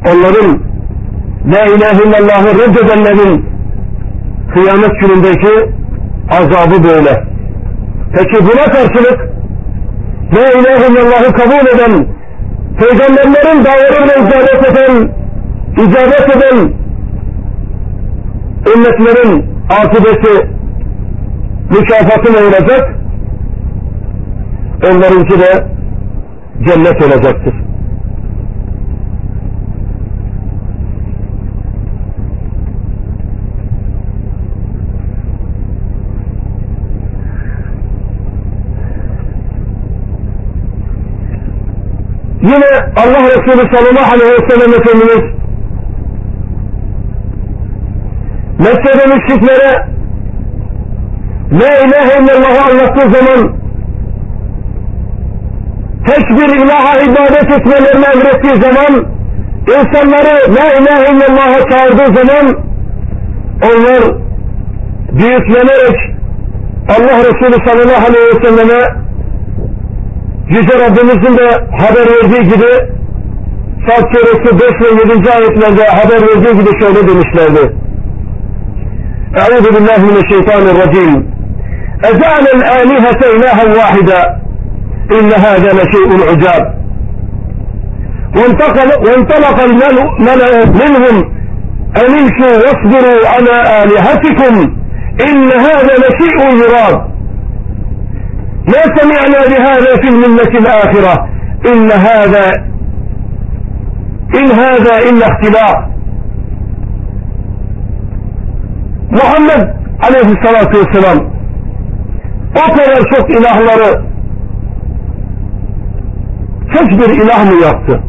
Onların 0.05 0.60
La 1.51 1.65
ilahe 1.65 2.03
illallah'ı 2.03 2.60
reddedenlerin 2.60 3.45
kıyamet 4.53 4.99
günündeki 5.01 5.71
azabı 6.32 6.84
böyle. 6.84 7.23
Peki 8.13 8.43
buna 8.43 8.65
karşılık 8.65 9.19
La 10.36 10.51
ilahe 10.51 10.88
illallah'ı 10.91 11.32
kabul 11.34 11.67
eden, 11.67 12.08
peygamberlerin 12.79 13.65
davarıyla 13.65 14.15
icabet 14.15 14.71
eden, 14.71 15.12
icabet 15.77 16.36
eden 16.36 16.78
ümmetlerin 18.75 19.45
akıbeti 19.69 20.47
mükafatı 21.69 22.34
ne 22.34 22.38
olacak? 22.38 22.95
Onlarınki 24.84 25.39
de 25.39 25.65
cennet 26.67 27.01
olacaktır. 27.01 27.53
Yine 42.41 42.65
Allah 42.95 43.23
Resulü 43.23 43.75
sallallahu 43.75 44.13
aleyhi 44.13 44.32
ve 44.32 44.49
sellem 44.49 44.73
Efendimiz 44.73 45.38
Mekke'de 48.59 49.05
müşriklere 49.15 49.71
La 51.51 51.77
ilahe 51.85 52.23
illallah'ı 52.23 52.71
anlattığı 52.71 53.09
zaman 53.17 53.55
tek 56.07 56.29
bir 56.29 56.55
ilaha 56.63 56.99
ibadet 56.99 57.51
etmelerini 57.51 58.05
emrettiği 58.05 58.55
zaman 58.61 59.05
insanları 59.67 60.55
La 60.55 60.73
ilahe 60.73 61.15
illallah'a 61.15 61.69
çağırdığı 61.69 62.15
zaman 62.15 62.63
onlar 63.63 64.03
büyüklenerek 65.11 65.97
Allah 66.89 67.17
Resulü 67.17 67.65
sallallahu 67.65 68.07
aleyhi 68.07 68.27
ve 68.27 68.45
selleme 68.45 69.09
Yüce 70.49 70.79
Rabbimizin 70.79 71.37
de 71.37 71.47
haber 71.77 72.07
verdiği 72.13 72.43
gibi 72.43 72.99
Sad 73.87 74.03
suresi 74.13 74.59
5 74.59 74.61
ve 74.81 75.13
7. 75.13 75.31
ayetlerde 75.31 75.83
haber 75.83 76.21
verdiği 76.21 76.59
gibi 76.59 76.79
şöyle 76.79 77.07
demişlerdi. 77.07 77.75
Euzu 79.35 79.69
billahi 79.75 80.01
mineşşeytanirracim. 80.01 81.39
أجعل 82.11 82.45
الآلهة 82.57 83.21
إلها 83.35 83.63
واحدا. 83.77 84.21
إن 85.17 85.29
هذا 85.45 85.69
لشيء 85.79 86.09
عجاب. 86.29 86.63
وانتقل 88.35 88.89
وانطلق 89.05 89.57
الملأ 89.69 90.65
منهم 90.65 91.15
أن 91.97 92.11
امشوا 92.19 92.53
واصبروا 92.63 93.27
على 93.33 93.83
آلهتكم. 93.83 94.55
إن 95.27 95.51
هذا 95.51 95.93
لشيء 96.03 96.39
يراد 96.63 96.97
ما 98.71 98.81
سمعنا 98.97 99.39
بهذا 99.51 99.91
في 100.01 100.07
الملة 100.13 100.53
الآخرة. 100.63 101.29
إن 101.65 101.91
هذا 101.91 102.45
إن 104.35 104.51
هذا 104.51 104.97
إلا 105.09 105.25
اختلاق 105.27 105.89
Muhammed 109.11 109.69
aleyhissalatu 110.01 110.79
vesselam 110.79 111.17
o 112.55 112.71
kadar 112.71 113.09
çok 113.15 113.29
ilahları 113.29 114.01
tek 116.73 116.89
bir 116.99 117.23
ilah 117.23 117.45
mı 117.45 117.61
yaptı? 117.61 117.99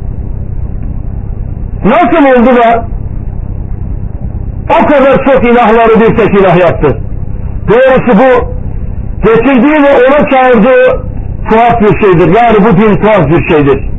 Nasıl 1.84 2.40
oldu 2.40 2.56
da 2.56 2.86
o 4.70 4.86
kadar 4.86 5.24
çok 5.24 5.44
ilahları 5.44 6.00
bir 6.00 6.16
tek 6.16 6.40
ilah 6.40 6.56
yaptı? 6.58 6.98
Doğrusu 7.68 8.18
bu 8.18 8.54
getirdiği 9.22 9.82
ve 9.82 10.06
ona 10.08 10.30
çağırdığı 10.30 11.10
tuhaf 11.50 11.80
bir 11.80 12.00
şeydir. 12.00 12.36
Yani 12.36 12.56
bu 12.60 12.76
din 12.76 12.94
tuhaf 13.02 13.26
bir 13.26 13.48
şeydir. 13.48 13.90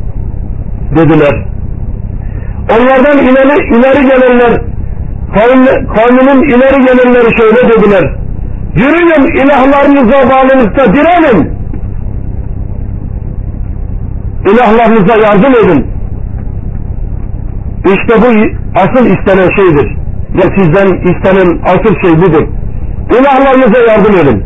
Dediler. 0.98 1.46
Onlardan 2.72 3.18
ileri, 3.18 3.78
ileri 3.78 4.06
gelenler 4.06 4.71
kavminin 5.34 6.44
ileri 6.50 6.86
gelenleri 6.86 7.38
şöyle 7.38 7.70
dediler. 7.70 8.16
Yürüyün 8.76 9.44
ilahlarınıza 9.44 10.30
bağlılıkta 10.30 10.94
direnin. 10.94 11.52
İlahlarınıza 14.46 15.16
yardım 15.16 15.54
edin. 15.66 15.88
İşte 17.86 18.14
bu 18.22 18.30
asıl 18.76 19.06
istenen 19.06 19.50
şeydir. 19.56 19.98
Ya 20.34 20.44
sizden 20.58 20.88
istenen 21.12 21.60
asıl 21.66 21.96
şey 22.02 22.18
budur. 22.22 22.48
İlahlarınıza 23.12 23.80
yardım 23.92 24.16
edin. 24.16 24.44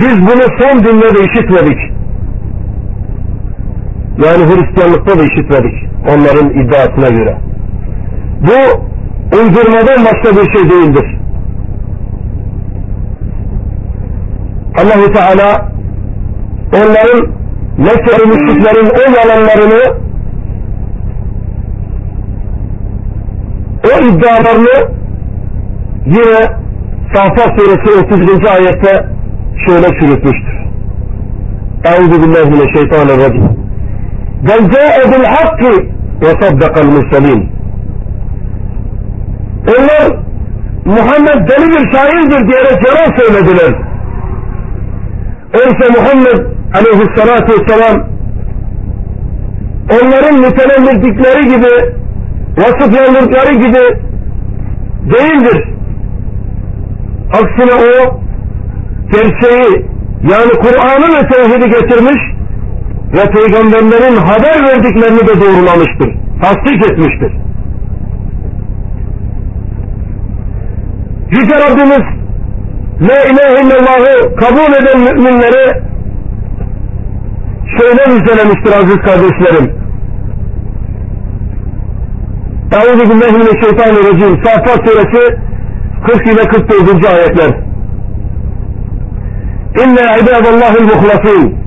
Biz 0.00 0.20
bunu 0.20 0.42
son 0.60 0.84
dünyada 0.84 1.18
işitmedik. 1.18 1.78
Yani 4.24 4.44
Hristiyanlıkta 4.44 5.18
da 5.18 5.22
işitmedik. 5.22 5.74
Onların 6.08 6.50
iddiasına 6.50 7.08
göre. 7.08 7.51
Bu 8.42 8.82
uydurmadan 9.36 10.04
başka 10.04 10.36
bir 10.36 10.52
şey 10.52 10.70
değildir. 10.70 11.18
Allahu 14.76 15.12
Teala 15.12 15.72
onların 16.72 17.42
Mekkeli 17.78 18.26
müşriklerin 18.26 18.90
o 18.90 19.18
yalanlarını 19.18 19.96
o 23.84 24.04
iddialarını 24.06 24.92
yine 26.06 26.62
Safat 27.14 27.60
suresi 27.60 28.04
31. 28.04 28.44
ayette 28.54 29.06
şöyle 29.66 29.86
çürütmüştür. 29.86 30.62
Euzu 31.84 32.22
billahi 32.22 32.50
mineşşeytanirracim. 32.50 33.48
Bel 34.48 34.70
ca'e 34.70 35.12
bil 35.12 35.24
hakki 35.24 35.88
ve 36.22 36.30
saddakal 36.40 36.84
murselin. 36.84 37.61
Onlar 39.78 40.16
Muhammed 40.84 41.48
deli 41.48 41.66
bir 41.66 41.92
şairdir 41.92 42.48
diyerek 42.48 42.78
yalan 42.86 43.16
söylediler. 43.16 43.72
Oysa 45.54 46.00
Muhammed 46.00 46.38
aleyhissalatu 46.74 47.52
vesselam 47.52 48.06
onların 49.90 50.42
nitelendirdikleri 50.42 51.42
gibi 51.42 51.94
vasıflandırdıkları 52.56 53.54
gibi 53.54 53.98
değildir. 55.10 55.68
Aksine 57.32 57.74
o 57.74 58.20
gerçeği 59.12 59.86
yani 60.30 60.52
Kur'an'ı 60.52 61.06
ve 61.16 61.28
tevhidi 61.28 61.70
getirmiş 61.70 62.22
ve 63.12 63.30
peygamberlerin 63.30 64.16
haber 64.16 64.68
verdiklerini 64.68 65.20
de 65.20 65.40
doğrulamıştır. 65.40 66.14
Tasdik 66.42 66.90
etmiştir. 66.90 67.41
Yüce 71.32 71.54
Rabbimiz 71.54 72.04
La 73.00 73.24
ilahe 73.24 73.62
illallah'ı 73.62 74.36
kabul 74.36 74.72
eden 74.72 75.00
müminleri 75.00 75.82
şöyle 77.78 78.14
müjdelemiştir 78.14 78.72
aziz 78.72 78.96
kardeşlerim. 78.96 79.82
Euzu 82.72 83.10
billahi 83.10 83.32
mineşşeytanirracim. 83.32 84.44
Safat 84.44 84.88
suresi 84.88 85.36
40 86.06 86.26
ile 86.26 86.48
44. 86.48 87.06
ayetler. 87.06 87.50
İnne 89.84 90.20
ibadallahil 90.22 90.84
muhlasin. 90.84 91.58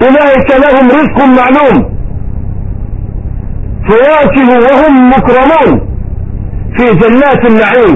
Ulaike 0.00 0.62
lehum 0.62 0.88
rizkun 0.88 1.30
ma'lum. 1.34 1.90
Feyakihu 3.88 4.52
ve 4.52 4.82
hum 4.82 5.04
mukramun. 5.04 5.89
في 6.75 6.85
جنات 7.01 7.41
النعيم 7.51 7.95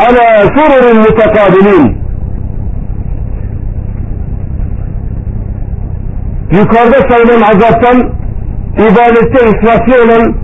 على 0.00 0.26
سرر 0.56 0.84
متقابلين 1.04 2.00
yukarıda 6.52 7.08
sayılan 7.10 7.42
azaptan 7.42 8.12
ibadette 8.74 9.40
israflı 9.48 10.04
olan 10.04 10.34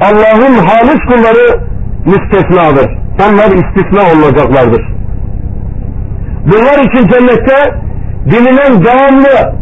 Allah'ın 0.00 0.54
halis 0.54 1.00
kulları 1.08 1.60
müstesnadır. 2.04 2.90
Onlar 3.24 3.46
istisna 3.46 4.02
olacaklardır. 4.12 4.82
Bunlar 6.46 6.78
için 6.84 7.08
cennette 7.08 7.74
bilinen 8.26 8.84
devamlı, 8.84 9.54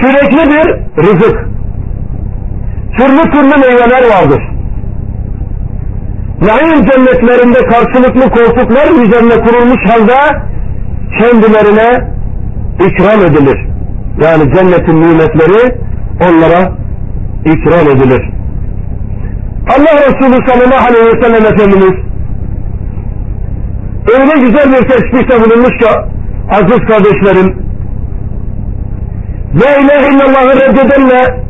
sürekli 0.00 0.50
bir 0.50 0.66
rızık. 1.02 1.48
Türlü 2.96 3.30
türlü 3.30 3.60
meyveler 3.60 4.10
vardır. 4.10 4.42
Naim 6.41 6.85
cennetlerinde 6.85 7.59
karşılıklı 7.59 8.29
koltuklar 8.29 9.05
üzerine 9.05 9.41
kurulmuş 9.41 9.89
halde 9.89 10.17
kendilerine 11.19 12.17
ikram 12.79 13.21
edilir. 13.25 13.67
Yani 14.21 14.53
cennetin 14.53 15.01
nimetleri 15.01 15.75
onlara 16.21 16.71
ikram 17.45 17.89
edilir. 17.89 18.29
Allah 19.67 19.93
Resulü 20.07 20.47
sallallahu 20.47 20.87
aleyhi 20.87 21.05
ve 21.05 21.23
sellem 21.23 21.45
Efendimiz 21.53 21.93
öyle 24.13 24.45
güzel 24.45 24.71
bir 24.71 24.87
teşbihte 24.87 25.41
bulunmuş 25.41 25.77
ki 25.77 25.87
aziz 26.51 26.79
kardeşlerim 26.87 27.67
La 29.55 29.77
ilahe 29.77 30.15
illallah'ı 30.15 30.55
reddedenle 30.55 31.43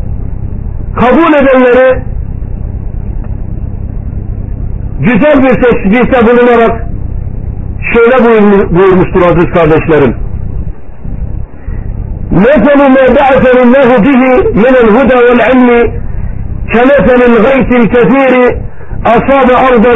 kabul 1.00 1.34
edenleri 1.34 2.07
güzel 5.00 5.44
bir 5.44 5.62
teşbihte 5.64 6.28
bulunarak 6.28 6.88
şöyle 7.94 8.18
buyurmuştur 8.76 9.22
aziz 9.22 9.50
kardeşlerim. 9.54 10.28
مثل 12.48 12.80
ما 12.96 13.06
بعثني 13.18 13.62
الله 13.68 13.90
به 14.06 14.22
من 14.64 14.74
الهدى 14.84 15.18
والعلم 15.26 15.70
كمثل 16.74 17.20
الغيث 17.32 17.70
الكثير 17.82 18.34
أصاب 19.06 19.50
أرضا 19.70 19.96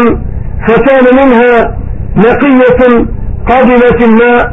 فكان 0.67 1.05
منها 1.19 1.77
نقية 2.15 2.81
قبلت 3.49 3.99
الماء 4.03 4.43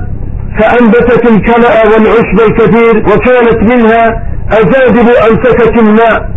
فأنبتت 0.58 1.24
الكلأ 1.32 1.74
والعشب 1.90 2.38
الكثير 2.48 2.94
وكانت 2.98 3.72
منها 3.72 4.04
أجادب 4.52 5.08
أمسكت 5.30 5.76
الماء 5.82 6.30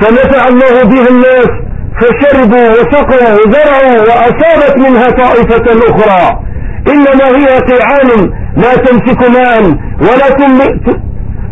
فنفع 0.00 0.48
الله 0.48 0.84
بها 0.84 1.08
الناس 1.10 1.50
فشربوا 2.00 2.70
وسقوا 2.70 3.34
وزرعوا 3.34 4.00
وأصابت 4.00 4.78
منها 4.78 5.08
طائفة 5.10 5.66
أخرى. 5.90 6.40
إنما 6.88 7.26
هي 7.38 7.46
قيعان 7.58 8.30
لا 8.56 8.74
تمسك 8.74 9.20
ماء 9.30 9.62
ولا 10.00 10.28
تنبت 10.30 11.00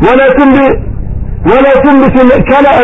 ولا 0.02 0.28
تنبت 0.28 0.78
ولا 1.46 1.72
تنبت 1.84 2.42
كلأ. 2.48 2.78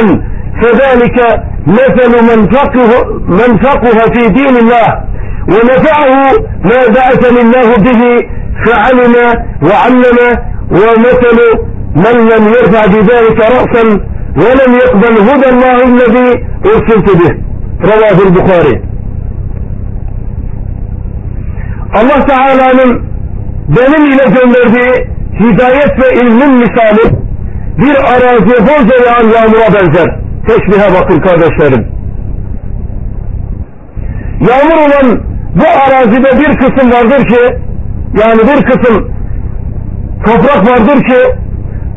فذلك 0.62 1.42
مثل 1.66 2.22
من 2.22 2.48
فقه 2.50 3.04
من 3.28 3.58
فقه 3.58 3.98
في 4.12 4.28
دين 4.28 4.56
الله. 4.56 4.88
ونفعه 5.48 6.32
ما 6.64 6.80
بعثني 6.94 7.40
الله 7.40 7.76
به 7.76 8.02
فعلم 8.66 9.14
وعلم 9.62 10.18
ومثل 10.70 11.38
من 11.96 12.28
لم 12.28 12.48
يرفع 12.48 12.86
بذلك 12.86 13.40
رأسا 13.40 14.00
ولم 14.37 14.71
يقبل 14.83 15.15
هدى 15.29 15.49
الله 15.53 15.77
الذي 15.91 16.27
أرسلت 16.65 17.07
به 17.19 17.31
رواه 17.91 18.17
البخاري 18.27 18.75
Allah 21.93 22.25
Teala'nın 22.25 23.03
benim 23.67 24.05
ile 24.05 24.23
gönderdiği 24.23 25.07
hidayet 25.39 26.03
ve 26.03 26.13
ilmin 26.13 26.53
misali 26.57 27.15
bir 27.77 27.95
araziye 27.95 28.57
bolca 28.59 28.95
yağan 29.05 29.23
yağmura 29.23 29.73
benzer. 29.73 30.19
Teşbihe 30.47 31.01
bakın 31.01 31.19
kardeşlerim. 31.19 31.87
Yağmur 34.41 34.77
olan 34.77 35.21
bu 35.55 35.65
arazide 35.87 36.39
bir 36.39 36.57
kısım 36.57 36.91
vardır 36.91 37.27
ki 37.27 37.57
yani 38.21 38.39
bir 38.39 38.63
kısım 38.63 39.11
toprak 40.25 40.69
vardır 40.69 41.03
ki 41.03 41.35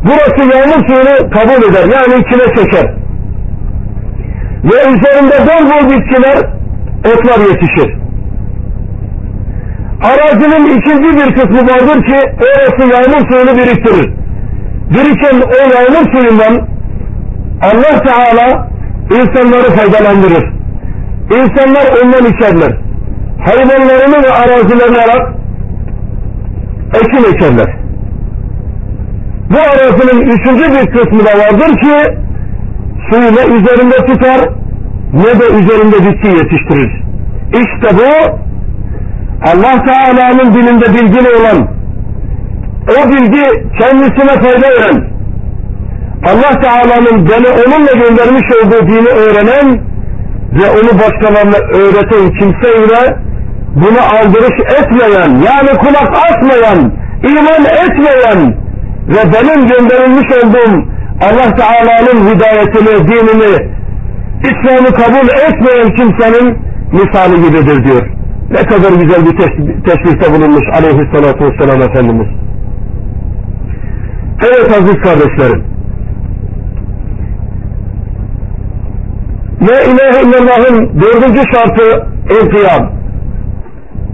burası 0.04 0.58
yağmur 0.58 0.88
suyunu 0.88 1.30
kabul 1.30 1.70
eder. 1.70 1.84
Yani 1.84 2.22
içine 2.22 2.56
çeker. 2.56 2.94
Ve 4.64 4.78
üzerinde 4.92 5.36
bol 5.48 5.66
bol 5.70 5.90
bitkiler, 5.90 6.38
otlar 7.06 7.40
yetişir. 7.40 8.02
Arazinin 10.04 10.78
ikinci 10.78 11.18
bir 11.18 11.36
kısmı 11.36 11.62
vardır 11.62 12.06
ki 12.06 12.18
orası 12.38 12.94
yağmur 12.94 13.32
suyunu 13.32 13.58
biriktirir. 13.58 14.14
Biriken 14.90 15.42
o 15.42 15.76
yağmur 15.76 16.12
suyundan 16.12 16.68
Allah 17.62 18.02
Teala 18.04 18.68
insanları 19.12 19.70
faydalandırır. 19.72 20.52
İnsanlar 21.32 22.04
ondan 22.04 22.26
içerler. 22.34 22.78
Hayvanlarını 23.46 24.24
ve 24.24 24.32
arazilerini 24.32 24.98
alarak 24.98 25.34
ekin 26.94 27.34
ekerler. 27.34 27.81
Bu 29.52 29.58
arazinin 29.58 30.22
üçüncü 30.22 30.64
bir 30.72 30.92
kısmı 30.92 31.20
da 31.26 31.40
vardır 31.40 31.80
ki 31.82 32.18
suyu 33.10 33.36
ne 33.36 33.56
üzerinde 33.56 33.96
tutar 33.96 34.50
ne 35.14 35.40
de 35.40 35.46
üzerinde 35.46 35.96
bitki 35.96 36.28
yetiştirir. 36.28 37.04
İşte 37.54 37.98
bu 37.98 38.42
Allah 39.46 39.84
Teala'nın 39.86 40.54
dilinde 40.54 40.86
bilgili 40.94 41.30
olan 41.30 41.68
o 42.90 43.10
bilgi 43.10 43.44
kendisine 43.80 44.42
fayda 44.42 44.68
veren 44.70 45.12
Allah 46.26 46.60
Teala'nın 46.62 47.30
beni 47.30 47.48
onunla 47.48 47.92
göndermiş 47.92 48.48
olduğu 48.58 48.88
dini 48.88 49.10
öğrenen 49.10 49.82
ve 50.54 50.70
onu 50.70 51.00
başkalarına 51.00 51.58
öğreten 51.74 52.30
kimseyle 52.40 53.18
buna 53.76 54.02
aldırış 54.02 54.60
etmeyen 54.80 55.30
yani 55.30 55.70
kulak 55.80 56.10
asmayan 56.30 56.92
iman 57.24 57.66
etmeyen 57.66 58.56
ve 59.08 59.34
benim 59.34 59.68
gönderilmiş 59.68 60.32
olduğum 60.38 60.92
Allah 61.22 61.56
Teala'nın 61.56 62.36
hidayetini, 62.36 63.08
dinini, 63.08 63.72
İslam'ı 64.44 64.92
kabul 64.94 65.28
etmeyen 65.28 65.96
kimsenin 65.96 66.58
misali 66.92 67.36
gibidir 67.36 67.84
diyor. 67.84 68.08
Ne 68.52 68.64
kadar 68.64 68.92
güzel 68.92 69.26
bir 69.26 69.38
teşbihte 69.84 70.34
bulunmuş 70.34 70.64
aleyhissalatu 70.74 71.46
vesselam 71.46 71.82
Efendimiz. 71.82 72.28
Evet 74.42 74.72
aziz 74.72 74.96
kardeşlerim. 74.96 75.64
La 79.62 79.82
ilahe 79.82 80.22
illallah'ın 80.22 81.02
dördüncü 81.02 81.42
şartı 81.54 82.08
inkiyat. 82.30 82.92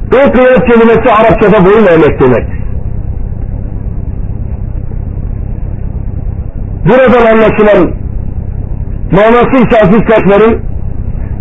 İnkiyat 0.06 0.66
kelimesi 0.72 1.12
Arapçada 1.12 1.66
boyun 1.66 1.88
eğmek 1.88 2.22
demek. 2.22 2.57
Buradan 6.88 7.26
anlaşılan 7.32 7.92
manası 9.12 9.56
ise 9.56 9.82
aziz 9.84 10.02
kardeşlerim 10.06 10.62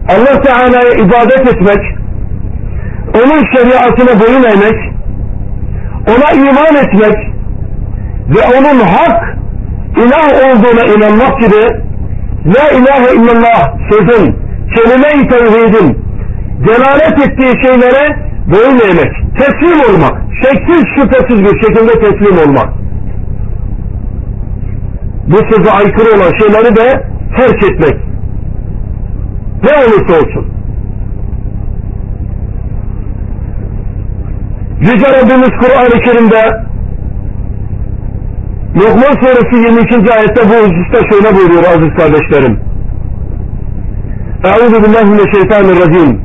Allah 0.08 0.40
Teala'ya 0.42 0.92
ibadet 1.04 1.48
etmek, 1.48 1.96
onun 3.14 3.42
şeriatına 3.56 4.20
boyun 4.20 4.42
eğmek, 4.42 4.78
ona 6.08 6.32
iman 6.32 6.84
etmek 6.84 7.16
ve 8.28 8.58
onun 8.58 8.80
hak 8.80 9.36
ilah 9.96 10.28
olduğuna 10.46 10.84
inanmak 10.94 11.40
gibi 11.40 11.86
La 12.46 12.70
ilahe 12.70 13.14
illallah 13.14 13.78
sözün, 13.90 14.36
kelime-i 14.74 15.28
tevhidin 15.28 16.06
delalet 16.68 17.18
ettiği 17.26 17.66
şeylere 17.66 18.16
boyun 18.46 18.78
eğmek, 18.78 19.12
teslim 19.38 19.80
olmak, 19.80 20.22
şeksiz 20.42 20.84
şüphesiz 20.96 21.42
bir 21.44 21.60
şekilde 21.60 21.92
teslim 22.00 22.48
olmak 22.48 22.85
bu 25.26 25.36
söze 25.36 25.70
aykırı 25.70 26.16
olan 26.16 26.32
şeyleri 26.38 26.76
de 26.76 27.02
terk 27.36 27.62
etmek. 27.62 27.96
Ne 29.62 29.70
olursa 29.70 30.14
olsun. 30.14 30.46
Yüce 34.80 35.06
Rabbimiz 35.06 35.50
Kur'an-ı 35.60 36.02
Kerim'de 36.04 36.66
Lokman 38.76 39.14
Suresi 39.20 39.56
22. 39.56 40.12
ayette 40.12 40.42
bu 40.48 40.54
hususta 40.54 41.08
şöyle 41.10 41.36
buyuruyor 41.36 41.64
aziz 41.64 41.94
kardeşlerim. 41.98 42.60
Euzu 44.44 44.84
billahi 44.84 45.04
mineşşeytanirracim. 45.04 46.20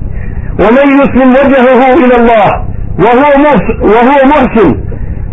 Ve 0.60 0.70
men 0.76 0.92
yuslim 0.98 1.30
vecehehu 1.30 2.06
ila 2.06 2.16
Allah 2.16 2.72
ve 3.00 4.00
huve 4.00 4.24
muhsin 4.26 4.86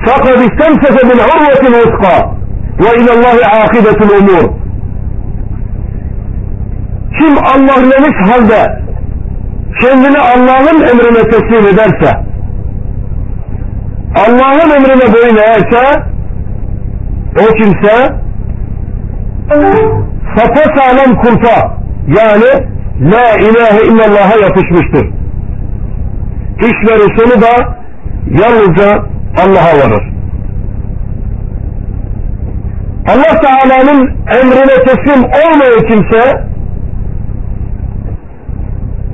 fakat 0.07 0.37
istemseke 0.37 1.09
bil 1.09 1.19
urvetil 1.19 1.75
uska. 1.75 2.38
Ve 2.81 3.03
ilallahi 3.03 3.63
akibetul 3.63 4.11
umur. 4.11 4.59
Kim 7.19 7.39
Allah 7.39 7.73
Allah'lemiş 7.75 8.31
halde 8.31 8.89
kendini 9.81 10.19
Allah'ın 10.19 10.83
emrine 10.83 11.31
teslim 11.31 11.67
ederse, 11.75 12.13
Allah'ın 14.15 14.71
emrine 14.71 15.13
boyun 15.13 15.37
eğerse, 15.37 16.03
o 17.41 17.55
kimse 17.55 18.15
sapa 20.37 20.63
sağlam 20.77 21.17
kurta, 21.23 21.79
yani 22.07 22.69
La 23.01 23.37
ilahe 23.37 23.87
illallah'a 23.87 24.39
yapışmıştır. 24.43 25.07
İş 26.61 26.91
ve 26.91 27.17
sonu 27.17 27.43
da 27.43 27.77
yalnızca 28.31 29.03
Allah'a 29.37 29.79
varır. 29.79 30.08
Allah 33.09 33.41
Teala'nın 33.41 34.17
emrine 34.41 34.85
teslim 34.85 35.25
olmayan 35.25 35.87
kimse 35.89 36.43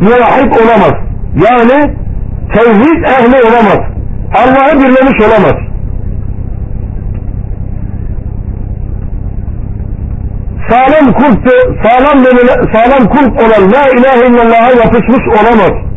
muvahhid 0.00 0.52
olamaz. 0.52 0.94
Yani 1.34 1.94
tevhid 2.54 3.02
ehli 3.04 3.48
olamaz. 3.48 3.78
Allah'ı 4.34 4.78
birlemiş 4.78 5.20
olamaz. 5.28 5.64
sağlam 10.70 11.12
kulp, 11.12 11.48
sağlam, 11.84 12.24
sağlam 12.72 13.08
kulp 13.08 13.40
olan 13.40 13.72
La 13.72 13.88
ilahe 13.88 14.26
illallah'a 14.28 14.70
yapışmış 14.70 15.28
olamaz. 15.28 15.93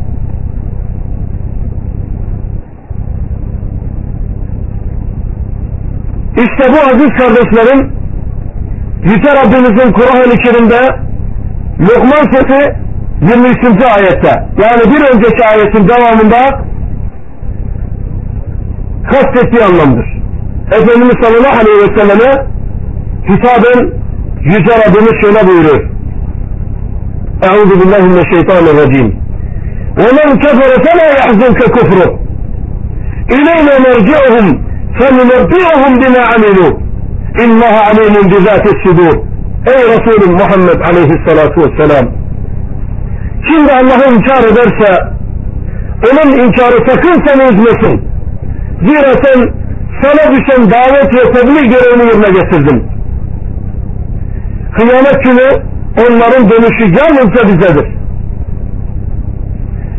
İşte 6.44 6.72
bu 6.72 6.78
aziz 6.90 7.10
kardeşlerim 7.10 7.92
Yüce 9.02 9.30
Rabbimizin 9.34 9.92
Kur'an-ı 9.92 10.36
Kerim'de 10.44 10.80
Lokman 11.80 12.24
Suresi 12.32 12.72
23. 13.22 13.82
ayette 13.96 14.32
yani 14.62 14.82
bir 14.92 15.14
önceki 15.14 15.44
ayetin 15.44 15.88
devamında 15.88 16.64
kastettiği 19.10 19.64
anlamdır. 19.64 20.06
Efendimiz 20.72 21.16
sallallahu 21.22 21.58
aleyhi 21.60 21.78
ve 21.82 22.00
selleme 22.00 22.46
hitaben 23.28 23.92
Yüce 24.40 24.72
Rabbimiz 24.72 25.20
şöyle 25.20 25.48
buyuruyor. 25.48 25.90
Euzu 27.42 27.80
billahi 27.80 28.02
mineşşeytanirracim. 28.02 29.16
Ve 29.96 30.02
men 30.02 30.38
kefere 30.38 30.82
fe 30.84 30.98
la 30.98 31.04
yahzunke 31.04 31.64
kufru. 31.72 32.18
İleyne 33.28 33.78
merci'uhum 33.78 34.67
فَنُنَبِّئُهُمْ 34.99 35.93
بِمَا 36.01 36.23
عَمِلُوا 36.31 36.71
اِنَّهَا 37.43 37.79
عَلِيمٌ 37.87 38.15
بِذَاتِ 38.31 38.65
الصُّدُورِ 38.73 39.15
Ey 39.73 39.81
Resulüm 39.93 40.31
Muhammed 40.31 40.79
aleyhissalatu 40.89 41.61
vesselam 41.61 42.05
kim 43.47 43.67
de 43.67 43.71
Allah'ı 43.71 44.15
inkar 44.15 44.43
ederse 44.43 45.13
onun 46.11 46.31
inkarı 46.31 46.77
sakın 46.87 47.23
seni 47.25 47.43
üzmesin. 47.43 48.07
Zira 48.85 49.13
sen 49.23 49.53
sana 50.01 50.35
düşen 50.35 50.71
davet 50.71 51.15
ve 51.15 51.31
tebliğ 51.31 51.69
görevini 51.69 52.07
yerine 52.07 52.39
getirdin. 52.39 52.83
Kıyamet 54.75 55.23
günü 55.23 55.63
onların 55.97 56.49
dönüşü 56.49 56.83
yalnızca 56.83 57.47
bizedir. 57.47 57.87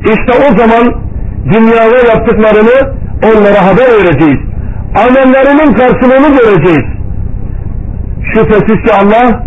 İşte 0.05 0.32
o 0.49 0.59
zaman 0.59 0.95
dünyada 1.45 2.09
yaptıklarını 2.09 2.95
onlara 3.22 3.66
haber 3.66 4.05
vereceğiz. 4.05 4.47
amellerinin 4.96 5.74
karşılığını 5.74 6.38
göreceğiz. 6.38 6.86
Şüphesiz 8.34 8.84
ki 8.86 8.94
Allah 9.02 9.44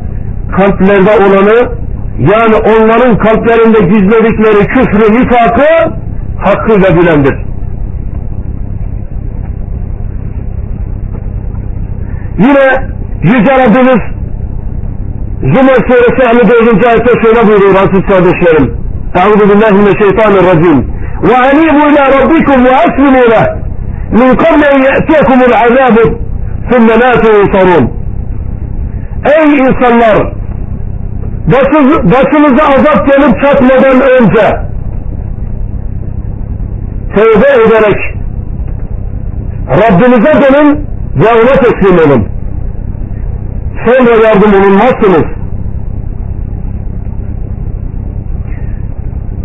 kalplerde 0.56 1.10
olanı 1.24 1.82
yani 2.18 2.56
onların 2.56 3.18
kalplerinde 3.18 3.80
gizledikleri 3.80 4.66
küfrü, 4.66 5.12
nifakı 5.12 5.94
hakkıyla 6.38 6.96
bilendir. 6.96 7.34
Yine 12.38 12.92
Yüce 13.22 13.52
Rabbimiz 13.52 14.02
Zümer 15.42 15.74
Suresi 15.88 16.22
54. 16.22 16.86
ayette 16.86 17.12
şöyle 17.22 17.48
buyuruyor 17.48 17.74
aziz 17.74 18.06
kardeşlerim. 18.08 18.76
Euzu 19.14 19.56
billahi 19.56 19.74
mineşşeytanirracim. 19.74 20.92
Ve 21.22 21.36
anibu 21.36 21.90
ila 21.90 22.04
rabbikum 22.06 22.64
ve 22.64 22.70
aslimu 22.76 23.30
leh. 23.30 23.61
Min 24.12 24.36
qabli 24.36 24.66
en 24.74 24.78
ye'tiyekumul 24.82 25.54
azabu 25.64 26.04
thumme 26.70 26.94
la 27.02 27.12
tunsarun. 27.22 27.84
Ey 29.24 29.56
insanlar! 29.56 30.32
Başınız, 31.46 31.98
başınıza 32.04 32.64
azap 32.64 33.06
gelip 33.06 33.42
çatmadan 33.42 34.00
önce 34.00 34.46
tevbe 37.14 37.62
ederek 37.62 38.00
Rabbinize 39.68 40.32
dönün 40.42 40.86
ve 41.16 41.28
ona 41.28 41.52
teslim 41.52 42.10
olun. 42.10 42.28
Sonra 43.84 44.26
yardım 44.26 44.52
olunmazsınız. 44.60 45.24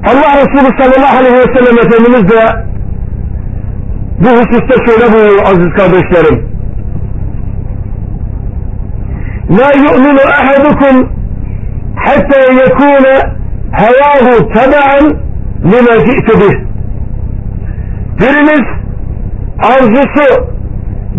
Allah 0.04 0.42
Resulü 0.42 0.78
sallallahu 0.80 1.18
aleyhi 1.18 1.36
ve 1.36 1.58
sellem 1.58 1.78
Efendimiz 1.78 2.32
de 2.32 2.68
bu 4.20 4.28
hususta 4.28 4.86
şöyle 4.86 5.14
buyuruyor 5.14 5.44
aziz 5.46 5.74
kardeşlerim. 5.74 6.48
La 9.50 9.72
yu'minu 9.76 10.22
ahadukum 10.40 11.10
hatta 11.96 12.40
yekune 12.54 13.38
hevahu 13.72 14.50
teba'an 14.54 15.18
lima 15.64 16.06
ci'tu 16.06 16.40
bih. 16.40 16.68
Biriniz 18.20 18.68
arzusu 19.60 20.48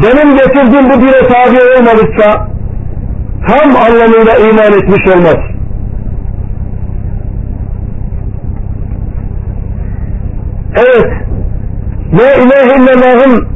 benim 0.03 0.37
getirdiğim 0.37 0.91
bu 0.91 1.01
dine 1.01 1.29
tabi 1.29 1.59
olmadıkça 1.79 2.49
tam 3.47 3.77
anlamıyla 3.77 4.37
iman 4.51 4.73
etmiş 4.73 5.15
olmaz. 5.15 5.37
Evet, 10.77 11.28
La 12.13 12.35
ilahe 12.35 12.77
illallah'ın 12.77 13.49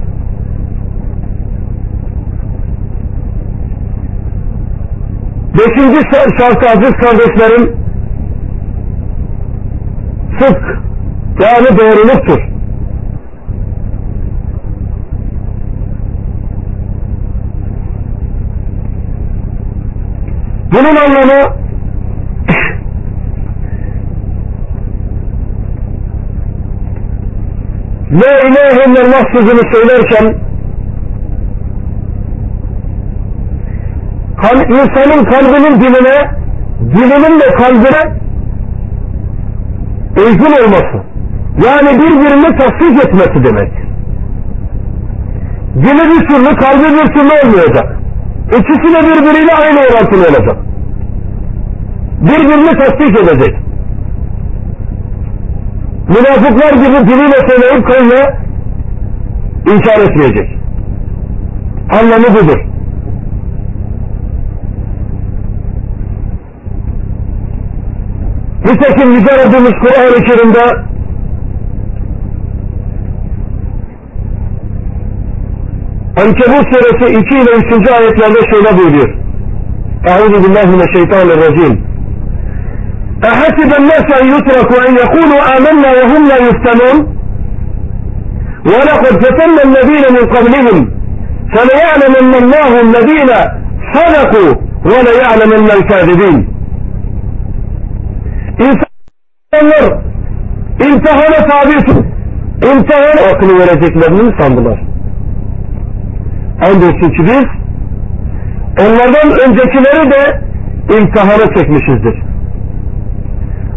beşinci 5.59 6.01
şartı 6.39 6.67
aziz 6.71 6.93
kardeşlerim 6.93 7.77
sıdk 10.39 10.83
yani 11.41 11.79
doğruluktur. 11.79 12.53
Bunun 20.73 20.97
anlamı 20.97 21.62
La 28.13 28.41
ilahe 28.49 28.91
illallah 28.91 29.23
sözünü 29.33 29.73
söylerken 29.73 30.35
insanın 34.69 35.25
kalbinin 35.25 35.81
diline 35.81 36.31
dilinin 36.95 37.41
de 37.41 37.47
kalbine 37.59 38.23
uygun 40.17 40.53
olması 40.53 41.13
yani 41.67 41.99
birbirini 41.99 42.57
tasdik 42.59 43.05
etmesi 43.05 43.45
demek. 43.45 43.73
Dili 45.77 46.11
bir 46.11 46.29
türlü 46.29 46.57
kalbi 46.57 46.85
bir 46.85 47.15
türlü 47.15 47.49
olmayacak. 47.49 47.99
İkisi 48.49 48.95
de 48.95 49.01
birbiriyle 49.01 49.53
aynı 49.55 49.79
orantılı 49.81 50.23
olacak. 50.23 50.57
Birbirini 52.21 52.79
tasdik 52.79 53.19
edecek. 53.19 53.62
Münafıklar 56.13 56.73
gibi 56.73 57.07
diliyle 57.07 57.49
söyleyip 57.49 57.87
kalbine 57.87 58.37
inkar 59.75 59.99
etmeyecek. 59.99 60.59
Anlamı 61.91 62.35
budur. 62.35 62.59
Nitekim 68.65 69.13
Yüce 69.13 69.39
Rabbimiz 69.39 69.73
Kur'an-ı 69.81 70.25
Kerim'de 70.25 70.93
Ankebut 76.17 76.67
suresi 76.75 77.19
2 77.19 77.35
ile 77.35 77.51
3. 77.81 77.91
ayetlerde 77.91 78.41
şöyle 78.51 78.79
buyuruyor. 78.79 79.15
Euzu 80.07 80.49
billahi 80.49 80.67
mineşşeytanirracim. 80.67 81.92
أحسب 83.25 83.71
الناس 83.81 84.07
أن 84.23 84.27
يتركوا 84.29 84.89
أن 84.89 84.95
يقولوا 84.97 85.41
آمنا 85.57 85.89
وهم 85.93 86.29
لا 86.29 86.37
يفتنون 86.37 87.17
ولقد 88.67 89.25
فتنا 89.25 89.63
الذين 89.65 90.05
من 90.13 90.27
قبلهم 90.37 90.91
فليعلمن 91.55 92.35
الله 92.43 92.81
الذين 92.81 93.31
صدقوا 93.95 94.55
وليعلمن 94.85 95.71
الكاذبين 95.71 96.53
İnsanlar 98.59 100.03
imtihana 100.81 101.47
tabi 101.49 101.73
imtihan 102.73 103.35
aklı 103.35 103.59
vereceklerini 103.59 104.43
sandılar? 104.43 104.81
Andolsun 106.67 107.11
ki 107.11 107.23
biz 107.23 107.45
onlardan 108.81 109.31
öncekileri 109.31 110.11
de 110.11 110.41
imtihana 110.97 111.55
çekmişizdir. 111.55 112.32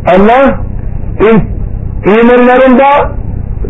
Allah 0.06 0.60
imanlarında 2.06 3.16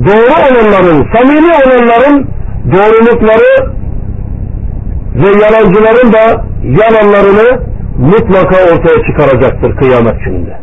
doğru 0.05 0.33
olanların, 0.51 1.07
samimi 1.13 1.51
olanların 1.65 2.27
doğrulukları 2.71 3.75
ve 5.15 5.27
yalancıların 5.27 6.13
da 6.13 6.43
yalanlarını 6.63 7.61
mutlaka 7.97 8.55
ortaya 8.55 9.05
çıkaracaktır 9.07 9.75
kıyamet 9.75 10.19
gününde. 10.25 10.57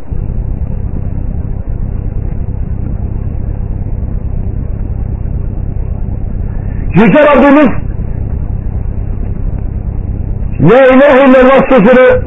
Yüce 6.95 7.19
Rabbimiz 7.19 7.83
La 10.61 10.79
ilahe 10.79 11.25
illallah 11.25 11.61
sözünü 11.71 12.23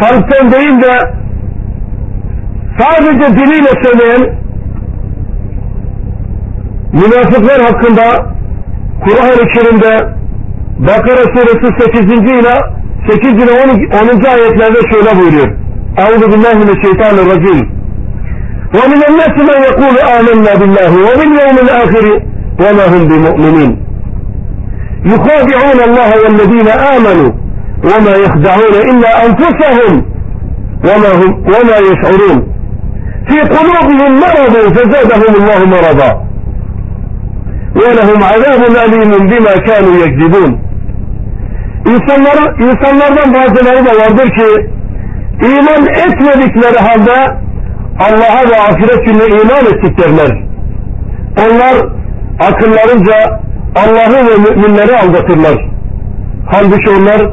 kalpten 0.00 0.52
değil 0.52 0.80
de 0.80 1.19
sadece 2.79 3.37
diliyle 3.37 3.69
söyleyen 3.83 4.35
münafıklar 6.93 7.61
hakkında 7.61 8.35
Kur'an-ı 9.03 9.47
Kerim'de 9.53 10.15
Bakara 10.79 11.23
suresi 11.23 11.67
8. 11.79 12.11
ile 12.11 12.59
8 13.11 13.43
ile 13.43 13.51
10. 13.51 14.25
ayetlerde 14.25 14.79
şöyle 14.91 15.19
buyuruyor. 15.19 15.57
Euzu 15.97 16.31
billahi 16.31 16.57
mineşşeytanirracim. 16.57 17.75
ومن 18.77 19.01
الناس 19.09 19.35
من 19.49 19.59
يقول 19.69 19.95
آمنا 20.17 20.53
بالله 20.59 20.91
وباليوم 21.07 21.57
الآخر 21.65 22.05
وما 22.61 22.85
هم 22.93 23.07
بمؤمنين 23.07 23.71
يخادعون 25.05 25.79
الله 25.87 26.09
والذين 26.23 26.67
آمنوا 26.67 27.31
وما 27.83 28.13
يخدعون 28.25 28.73
إلا 28.91 29.25
أنفسهم 29.25 30.05
وما, 30.87 31.11
هم 31.19 31.31
وما 31.53 31.77
يشعرون 31.89 32.47
في 33.27 33.39
قلوبهم 33.55 34.11
مرض 34.23 34.55
فزادهم 34.75 35.33
الله 35.39 35.59
مرضا 35.75 36.25
ولهم 37.75 38.19
عذاب 38.23 38.61
أليم 38.85 39.11
بما 39.31 39.53
كانوا 39.67 39.95
يكذبون 40.05 40.65
İnsanlar, 41.93 42.59
insanlardan 42.59 43.33
bazıları 43.33 43.85
da 43.85 43.89
vardır 43.89 44.29
ki 44.29 44.69
iman 45.41 45.87
etmedikleri 45.87 46.79
halde 46.79 47.37
Allah'a 47.99 48.49
ve 48.49 48.59
ahiret 48.61 49.05
gününe 49.05 49.41
iman 49.41 49.65
ettik 49.65 49.99
derler. 49.99 50.43
Onlar 51.37 51.75
akıllarınca 52.39 53.39
Allah'ı 53.75 54.27
ve 54.27 54.49
müminleri 54.49 54.97
aldatırlar. 54.97 55.65
Halbuki 56.47 56.89
onlar 56.89 57.29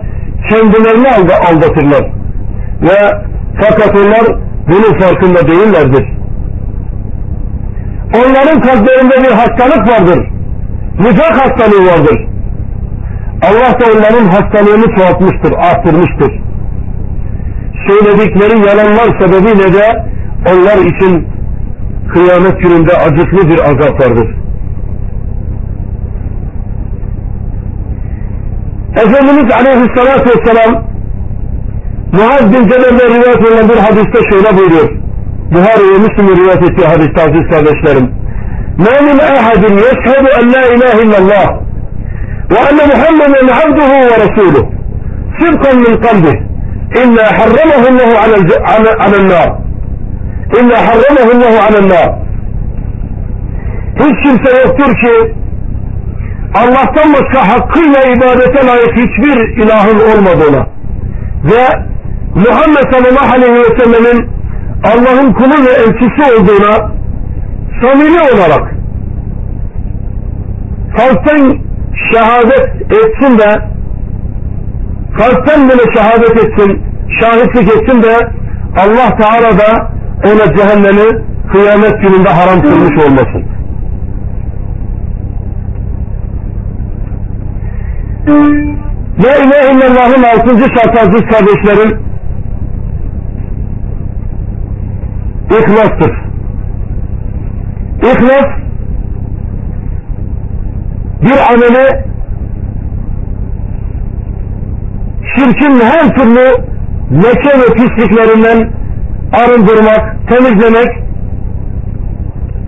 kendilerini 0.50 1.08
aldatırlar. 1.48 2.10
Ve 2.82 3.12
fakat 3.60 3.96
onlar 3.96 4.36
bunun 4.68 4.99
farkında 4.99 5.47
değillerdir. 5.47 6.18
Onların 8.15 8.61
kalplerinde 8.61 9.15
bir 9.24 9.32
hastalık 9.32 9.89
vardır. 9.89 10.30
Nifak 10.99 11.41
hastalığı 11.41 11.86
vardır. 11.86 12.28
Allah 13.41 13.80
da 13.80 13.86
onların 13.97 14.26
hastalığını 14.26 14.95
çoğaltmıştır, 14.95 15.51
arttırmıştır. 15.51 16.32
Söyledikleri 17.88 18.68
yalanlar 18.68 19.20
sebebiyle 19.20 19.74
de 19.74 20.05
onlar 20.51 20.78
için 20.86 21.28
kıyamet 22.13 22.59
gününde 22.61 22.93
acıklı 22.93 23.49
bir 23.49 23.59
azap 23.59 24.01
vardır. 24.01 24.36
Efendimiz 28.91 29.53
Aleyhisselatü 29.53 30.30
Vesselam 30.30 30.86
Muaz 32.12 32.52
bin 32.52 32.68
Cebel'den 32.68 33.08
rivayet 33.08 33.42
edilen 33.42 33.68
bir 33.68 33.76
hadiste 33.76 34.18
şöyle 34.30 34.58
buyuruyor. 34.58 34.90
Buhari 35.52 35.94
ve 35.94 35.98
Müslim'in 35.98 36.36
rivayet 36.36 36.62
ettiği 36.62 36.86
hadiste 36.86 37.22
aziz 37.22 37.50
kardeşlerim. 37.50 38.22
مَا 38.78 38.96
مِنْ 39.06 39.18
أَحَدٍ 39.36 39.62
يَشْهَدُ 39.86 40.24
أَنْ 40.38 40.46
لَا 40.54 40.62
إِلَٰهِ 40.74 40.94
إِلَّا 41.04 41.18
اللّٰهِ 41.22 41.48
وَأَنَّ 42.54 42.78
مُحَمَّدًا 42.92 43.40
عَبْدُهُ 43.60 43.90
وَرَسُولُهُ 44.10 44.64
صِدْقًا 45.40 45.72
مِنْ 45.84 45.94
قَلْبِهِ 46.06 46.36
إِلَّا 47.02 47.26
حَرَّمَهُ 47.38 47.82
اللّٰهُ 47.90 48.10
عَلَى 49.02 49.16
النَّارِ 49.20 49.50
إِلَّا 50.58 50.78
حَرَّمَهُ 50.88 51.26
اللّٰهُ 51.34 51.54
عَلَى 51.66 51.78
النَّارِ 51.82 52.10
Hiç 54.00 54.16
kimse 54.24 54.50
yoktur 54.62 54.90
ki 55.02 55.34
Allah'tan 56.54 57.12
başka 57.12 57.48
hakkıyla 57.48 58.00
ibadete 58.02 58.66
layık 58.66 58.92
hiçbir 58.96 59.62
ilahın 59.62 59.98
olmadığına 60.10 60.66
ve 61.44 61.92
Muhammed 62.38 62.91
sallallahu 62.93 63.33
aleyhi 63.35 63.53
ve 63.53 63.79
sellemin 63.79 64.29
Allah'ın 64.83 65.33
kulu 65.33 65.65
ve 65.65 65.71
elçisi 65.71 66.33
olduğuna 66.33 66.91
samimi 67.81 68.19
olarak 68.21 68.73
kalpten 70.97 71.59
şehadet 72.13 72.91
etsin 72.91 73.38
de 73.38 73.61
kalpten 75.17 75.69
bile 75.69 75.83
şehadet 75.95 76.43
etsin 76.43 76.83
şahitlik 77.21 77.69
etsin 77.69 78.03
de 78.03 78.15
Allah 78.77 79.17
Teala 79.17 79.59
da 79.59 79.91
ona 80.25 80.55
cehennemi 80.55 81.23
kıyamet 81.51 82.01
gününde 82.01 82.29
haram 82.29 82.61
kılmış 82.61 83.05
olmasın. 83.05 83.43
La 89.23 89.35
ilahe 89.35 89.73
illallah'ın 89.73 90.23
altıncı 90.23 90.63
şartı 90.63 91.01
aziz 91.01 91.21
kardeşlerim 91.21 92.07
İhlastır. 95.49 96.11
İhlas 98.01 98.47
bir 101.21 101.53
ameli 101.53 102.07
şirkin 105.35 105.79
her 105.79 106.15
türlü 106.15 106.67
leke 107.11 107.59
ve 107.59 107.73
pisliklerinden 107.73 108.71
arındırmak, 109.33 110.27
temizlemek, 110.29 110.87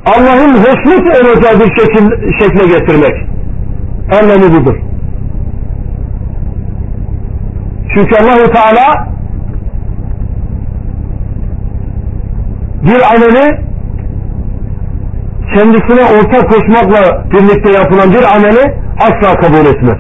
Allah'ın 0.06 0.54
hoşnut 0.54 1.08
olacağı 1.08 1.60
bir 1.60 1.80
şekil, 1.80 2.10
şekle 2.40 2.78
getirmek 2.78 3.30
anlamı 4.22 4.56
budur. 4.56 4.76
Çünkü 7.94 8.16
Allahu 8.16 8.52
Teala 8.52 9.08
bir 12.84 13.02
ameli 13.16 13.70
kendisine 15.54 16.04
ortak 16.04 16.50
koşmakla 16.50 17.24
birlikte 17.32 17.72
yapılan 17.72 18.12
bir 18.12 18.36
ameli 18.36 18.76
asla 19.00 19.36
kabul 19.36 19.66
etmez. 19.66 19.98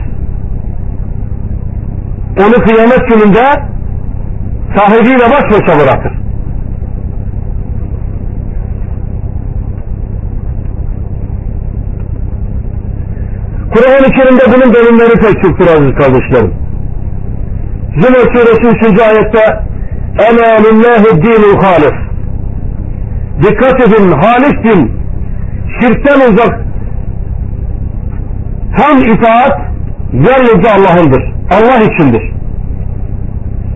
Onu 2.39 2.53
kıyamet 2.53 3.07
gününde 3.09 3.45
sahibiyle 4.75 5.23
baş 5.23 5.43
başa 5.51 5.79
bırakır. 5.79 6.19
Kur'an-ı 13.73 14.11
Kerim'de 14.11 14.43
bunun 14.47 14.73
bölümleri 14.73 15.13
pek 15.13 15.43
çoktur 15.43 15.67
aziz 15.67 15.95
kardeşlerim. 15.95 16.53
Zümer 17.93 18.33
suresi 18.33 18.91
3. 18.91 18.99
ayette 18.99 19.63
Ela 20.19 20.57
lillahi 20.57 21.21
dinul 21.21 21.61
halis 21.61 21.98
Dikkat 23.41 23.81
edin 23.81 24.11
halis 24.11 24.63
din 24.63 24.91
şirkten 25.79 26.31
uzak 26.31 26.59
tam 28.77 28.97
itaat 28.97 29.59
yalnızca 30.13 30.69
Allah'ındır. 30.71 31.23
Allah 31.51 31.77
içindir. 31.83 32.31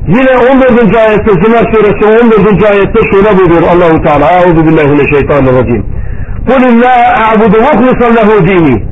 Yine 0.08 0.38
14. 0.54 0.96
ayette 0.96 1.32
Zümer 1.32 1.74
suresi 1.74 2.24
14. 2.24 2.64
ayette 2.64 3.00
şöyle 3.12 3.38
buyuruyor 3.38 3.62
Allahu 3.62 4.04
Teala 4.04 4.32
Euzu 4.32 4.66
billahi 4.66 4.88
mineşşeytanirracim. 4.88 5.86
Kul 6.48 6.62
illa 6.62 6.94
a'budu 7.32 7.58
muhlisan 7.62 8.16
lehu 8.16 8.48
dini. 8.48 8.84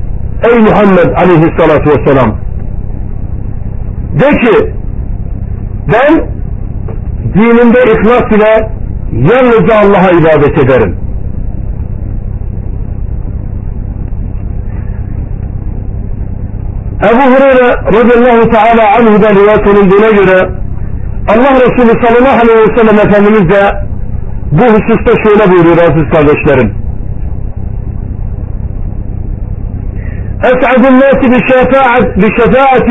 Ey 0.49 0.59
Muhammed 0.59 1.11
aleyhissalatu 1.15 1.89
vesselam. 1.89 2.37
De 4.19 4.29
ki 4.29 4.73
ben 5.91 6.29
dinimde 7.33 7.79
ihlas 7.91 8.31
ile 8.31 8.80
yalnızca 9.12 9.74
Allah'a 9.78 10.10
ibadet 10.10 10.58
ederim. 10.58 10.96
Ebu 17.10 17.22
Hureyre 17.32 17.68
radıyallahu 17.86 18.50
teala 18.50 18.96
anhu'dan 18.98 19.34
rivayet 19.34 19.66
olunduğuna 19.66 20.10
göre 20.10 20.50
Allah 21.28 21.54
Resulü 21.54 22.06
sallallahu 22.06 22.40
aleyhi 22.42 22.70
ve 22.70 22.76
sellem 22.76 23.08
Efendimiz 23.08 23.48
de 23.50 23.86
bu 24.52 24.62
hususta 24.62 25.12
şöyle 25.24 25.52
buyuruyor 25.52 25.78
aziz 25.78 26.08
kardeşlerim. 26.12 26.86
أسعد 30.52 30.82
الناس 30.92 31.20
بشفاعة, 31.32 32.04
بشفاعة 32.22 32.90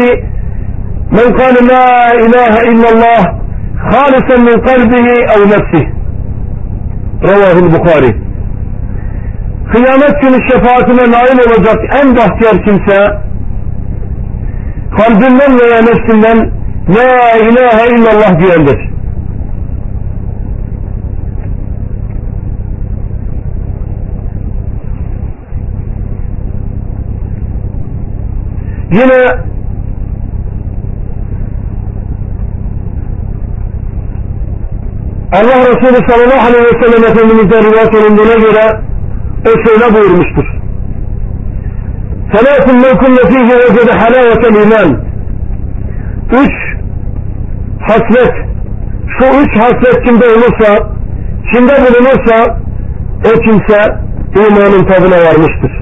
من 1.12 1.28
قال 1.40 1.56
لا 1.72 1.88
إله 2.26 2.54
إلا 2.72 2.90
الله 2.94 3.22
خالصا 3.92 4.36
من 4.48 4.58
قلبه 4.70 5.08
أو 5.36 5.44
نفسه 5.54 5.86
Ravahul 7.23 7.73
Bukhari. 7.73 8.17
Kıyamet 9.73 10.21
günü 10.23 10.39
şefaatine 10.51 11.13
nail 11.13 11.39
olacak 11.39 11.79
en 12.03 12.17
bahtiyar 12.17 12.65
kimse 12.65 12.97
kalbinden 14.97 15.59
veya 15.61 15.81
nefsinden 15.81 16.51
La 16.89 17.39
ilahe 17.39 17.89
illallah 17.89 18.41
diyendir. 18.41 18.91
Yine 28.93 29.51
Allah 35.33 35.59
Resulü 35.71 36.09
sallallahu 36.09 36.47
aleyhi 36.49 36.65
ve 36.65 36.85
sellem 36.85 37.05
Efendimiz'e 37.11 37.63
rivayet 37.63 37.95
olunduğuna 37.95 38.35
göre 38.35 38.81
o 39.47 39.51
şöyle 39.67 39.95
buyurmuştur. 39.95 40.45
Selatun 42.33 42.75
men 42.83 42.97
kunne 42.97 43.23
fihi 43.31 43.55
vecede 43.59 43.93
halavetel 43.93 44.55
iman. 44.55 45.01
Üç 46.33 46.53
haslet, 47.81 48.33
şu 49.19 49.25
üç 49.43 49.57
haslet 49.57 50.05
kimde 50.05 50.27
olursa, 50.27 50.89
kimde 51.53 51.73
bulunursa, 51.73 52.59
o 53.25 53.41
kimse 53.41 53.99
imanın 54.37 54.85
tadına 54.85 55.17
varmıştır. 55.17 55.81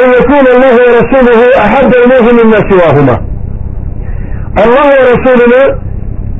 En 0.00 0.08
yekûne 0.08 0.50
Allah 0.56 0.76
ve 0.78 0.86
Resuluhu 0.86 1.50
ehabbe 1.56 1.96
ileyhi 2.06 2.34
minne 2.34 2.56
sivahuma. 2.70 3.20
Allah 4.56 4.90
ve 4.90 5.00
Resulünü 5.00 5.91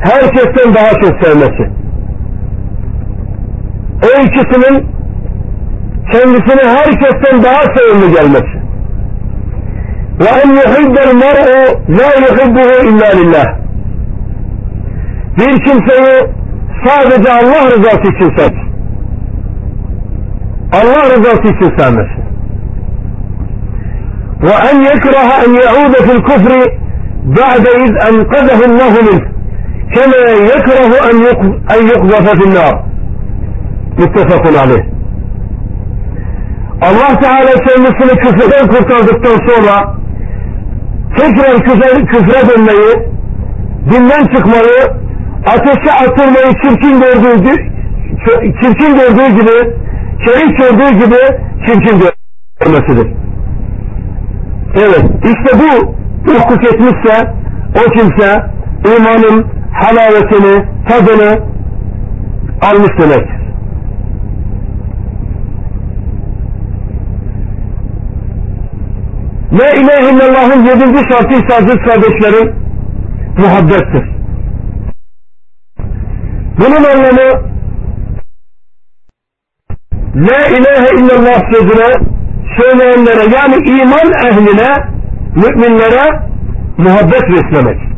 herkesten 0.03 0.74
daha 0.74 0.90
çok 0.90 1.24
sevmesi. 1.24 1.70
O 4.03 4.20
ikisinin 4.22 4.86
kendisine 6.12 6.70
herkesten 6.70 7.42
daha 7.42 7.62
sevimli 7.74 8.14
gelmesi. 8.14 8.62
Ve 10.20 10.28
en 10.44 10.48
yuhibbel 10.48 11.14
mer'u 11.14 11.78
la 11.88 12.14
yuhibbuhu 12.26 12.86
illa 12.88 13.07
lillah. 13.16 13.44
Bir 15.38 15.64
kimseyi 15.64 16.30
sadece 16.84 17.32
Allah 17.32 17.66
rızası 17.66 18.00
için 18.00 18.36
sev. 18.36 18.57
Allah 20.72 21.05
rızası 21.05 21.42
için 21.42 21.78
sevmesi. 21.78 22.22
Ve 24.42 24.53
en 24.72 24.82
yekraha 24.82 25.44
en 25.44 25.53
yaude 25.53 25.96
fil 25.96 26.22
kufri 26.22 26.78
ba'de 27.24 27.84
iz 27.84 28.14
enqazehu 28.14 28.64
Allah 28.72 29.32
minh. 29.93 29.95
Kema 29.95 30.30
yekrahu 30.30 30.97
en 31.70 31.86
yukzafe 31.86 32.36
fil 32.40 32.55
nar. 32.55 32.74
Muttefakun 33.99 34.55
aleyh. 34.55 34.84
Allah 36.82 37.20
Teala 37.20 37.53
kendisini 37.53 38.16
küfreden 38.18 38.66
kurtardıktan 38.66 39.49
sonra 39.49 39.97
tekrar 41.16 41.59
küfre, 41.59 42.05
küfre 42.05 42.49
dönmeyi, 42.49 42.95
dinden 43.90 44.24
çıkmayı, 44.34 45.03
ateşe 45.47 45.93
atılmayı 45.93 46.53
çirkin 46.62 47.01
gördüğü, 47.01 47.57
çirkin 48.62 48.95
gördüğü 48.95 49.40
gibi, 49.40 49.74
şerif 50.24 50.59
gördüğü 50.59 51.05
gibi 51.05 51.18
çirkin 51.66 52.03
görmesidir. 52.61 53.12
Evet, 54.74 55.05
işte 55.24 55.59
bu 55.59 55.95
hukuk 56.32 56.64
etmişse 56.64 57.32
o 57.76 57.90
kimse 57.90 58.43
imanın 58.85 59.47
halavetini, 59.72 60.64
tadını 60.89 61.39
almış 62.62 62.91
demektir. 62.99 63.43
La 69.53 69.70
ilahe 69.70 70.11
illallah'ın 70.12 70.64
yedinci 70.64 71.05
şartı 71.12 71.35
ise 71.35 71.55
aziz 71.57 71.76
kardeşlerim 71.76 72.55
muhabbettir. 73.39 74.12
Bunun 76.59 76.85
anlamı 76.85 77.53
La 80.16 80.47
ilahe 80.47 80.89
illallah 80.99 81.53
sözüne 81.53 82.12
söyleyenlere 82.61 83.35
yani 83.37 83.55
iman 83.55 84.12
ehline 84.26 84.68
müminlere 85.37 86.28
muhabbet 86.78 87.22
beslemek. 87.22 87.91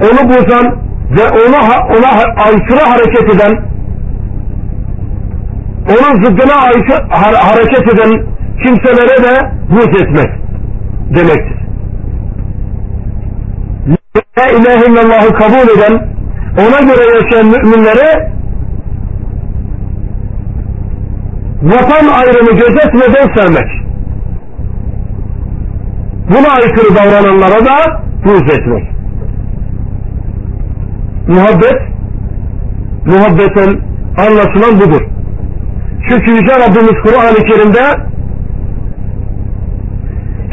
Onu 0.00 0.28
bozan 0.28 0.78
ve 1.10 1.22
ona, 1.22 1.86
ona 1.86 2.08
aykırı 2.44 2.84
hareket 2.84 3.34
eden 3.34 3.64
onun 5.88 6.24
zıddına 6.24 6.54
aykırı 6.54 7.36
hareket 7.36 7.92
eden 7.92 8.26
kimselere 8.62 9.24
de 9.24 9.50
buğz 9.70 10.02
etmek 10.02 10.28
demektir. 11.14 11.64
La 14.38 14.46
ilahe 14.46 14.92
illallah'ı 14.92 15.34
kabul 15.34 15.78
eden 15.78 16.08
ona 16.58 16.80
göre 16.80 17.04
yaşayan 17.14 17.46
müminlere 17.46 18.32
vatan 21.62 22.06
ayrımı 22.08 22.50
gözetmeden 22.50 23.34
sevmek. 23.34 23.84
Buna 26.28 26.48
aykırı 26.54 26.94
davrananlara 26.96 27.64
da 27.64 28.02
buğz 28.24 28.42
etmek. 28.42 28.93
Muhabbet, 31.28 31.80
muhabbetten 33.06 33.80
anlaşılan 34.16 34.80
budur. 34.80 35.02
Çünkü 36.08 36.30
Yüce 36.30 36.54
Rabbimiz 36.54 37.02
Kur'an-ı 37.02 37.36
Kerim'de 37.36 37.84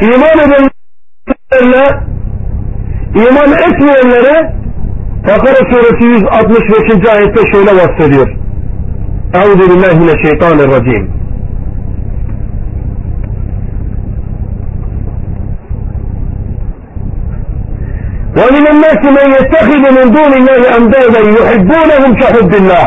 iman 0.00 0.38
edenlerle 0.44 1.84
iman 3.14 3.52
etmeyenlere 3.52 4.62
Bakara 5.22 5.56
suresi 5.70 6.04
165. 6.06 7.08
ayette 7.08 7.40
şöyle 7.52 7.72
bahsediyor. 7.76 8.28
Euzu 9.34 9.62
ومن 18.36 18.66
الناس 18.72 19.00
من 19.04 19.30
يتخذ 19.32 19.82
من 19.96 20.12
دون 20.12 20.32
الله 20.32 20.76
أندادا 20.76 21.20
يحبونهم 21.20 22.14
كحب 22.20 22.54
الله 22.54 22.86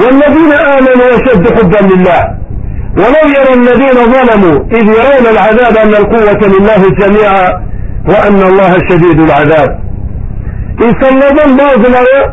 والذين 0.00 0.52
آمنوا 0.52 1.08
أشد 1.16 1.54
حبا 1.56 1.94
لله 1.94 2.22
ولو 3.00 3.24
يرى 3.36 3.52
الذين 3.60 3.98
ظلموا 4.14 4.58
إذ 4.72 4.86
يرون 4.98 5.26
العذاب 5.34 5.76
أن 5.76 5.94
القوة 6.02 6.40
لله 6.54 6.80
جميعا 7.00 7.48
وأن 8.08 8.40
الله 8.50 8.72
شديد 8.88 9.20
العذاب 9.20 9.86
İnsanlardan 10.76 11.58
bazıları 11.58 12.32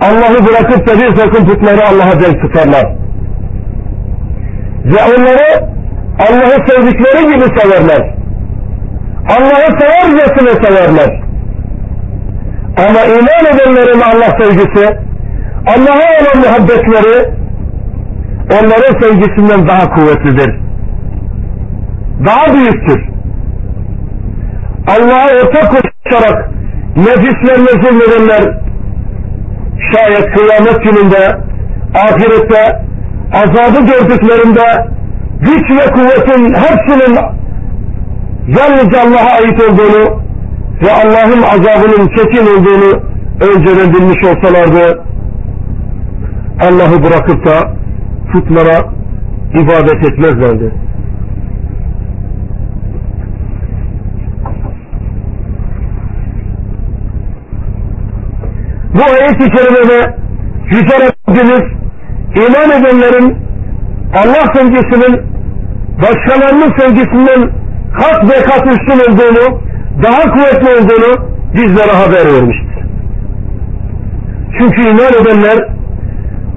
Allah'ı 0.00 0.46
bırakıp 0.46 0.86
da 0.86 1.00
bir 1.00 1.16
takım 1.16 1.46
putları 1.46 1.86
Allah'a 1.86 2.20
denk 2.20 2.40
tutarlar. 2.42 2.84
Ve 4.84 4.96
onları 5.16 5.64
Allah'ı 6.18 6.66
sevdikleri 6.68 7.34
gibi 7.34 7.60
severler. 7.60 8.17
Allah'ı 9.28 9.80
severcesine 9.80 10.64
severler. 10.64 11.20
Ama 12.76 13.04
iman 13.04 13.54
edenlerin 13.54 14.00
Allah 14.00 14.38
sevgisi, 14.40 14.98
Allah'a 15.66 16.08
olan 16.20 16.38
muhabbetleri 16.44 17.38
onların 18.50 19.00
sevgisinden 19.00 19.68
daha 19.68 19.90
kuvvetlidir. 19.90 20.56
Daha 22.26 22.54
büyüktür. 22.54 23.08
Allah'a 24.86 25.26
ortak 25.26 25.70
koşarak 25.70 26.50
nefislerine 26.96 27.82
zulmedenler 27.82 28.54
şayet 29.92 30.34
kıyamet 30.34 30.82
gününde 30.82 31.38
ahirette 31.94 32.82
azabı 33.32 33.86
gördüklerinde 33.86 34.86
güç 35.40 35.70
ve 35.70 35.90
kuvvetin 35.92 36.54
hepsinin 36.54 37.37
yalnızca 38.48 39.00
Allah'a 39.00 39.36
ait 39.36 39.62
olduğunu 39.62 40.22
ve 40.82 40.92
Allah'ın 40.92 41.42
azabının 41.42 42.06
kesin 42.06 42.46
olduğunu 42.46 43.02
önceden 43.40 43.92
bilmiş 43.94 44.24
olsalardı 44.24 45.04
Allah'ı 46.60 47.04
bırakıp 47.04 47.46
da 47.46 47.72
putlara 48.32 48.92
ibadet 49.54 50.12
etmezlerdi. 50.12 50.74
Bu 58.94 59.02
ayet-i 59.04 59.50
kerimede 59.50 60.16
Yüce 60.70 60.94
Rabbimiz 60.98 61.64
iman 62.36 62.70
edenlerin 62.80 63.38
Allah 64.14 64.52
sevgisinin 64.54 65.20
başkalarının 66.02 66.72
sevgisinden 66.78 67.50
kat 67.92 68.24
ve 68.24 68.42
kat 68.42 68.66
üstün 68.66 69.12
olduğunu, 69.12 69.60
daha 70.02 70.22
kuvvetli 70.22 70.68
olduğunu 70.70 71.28
bizlere 71.54 71.92
haber 71.92 72.32
vermiştir. 72.34 72.84
Çünkü 74.58 74.82
iman 74.82 75.22
edenler 75.22 75.58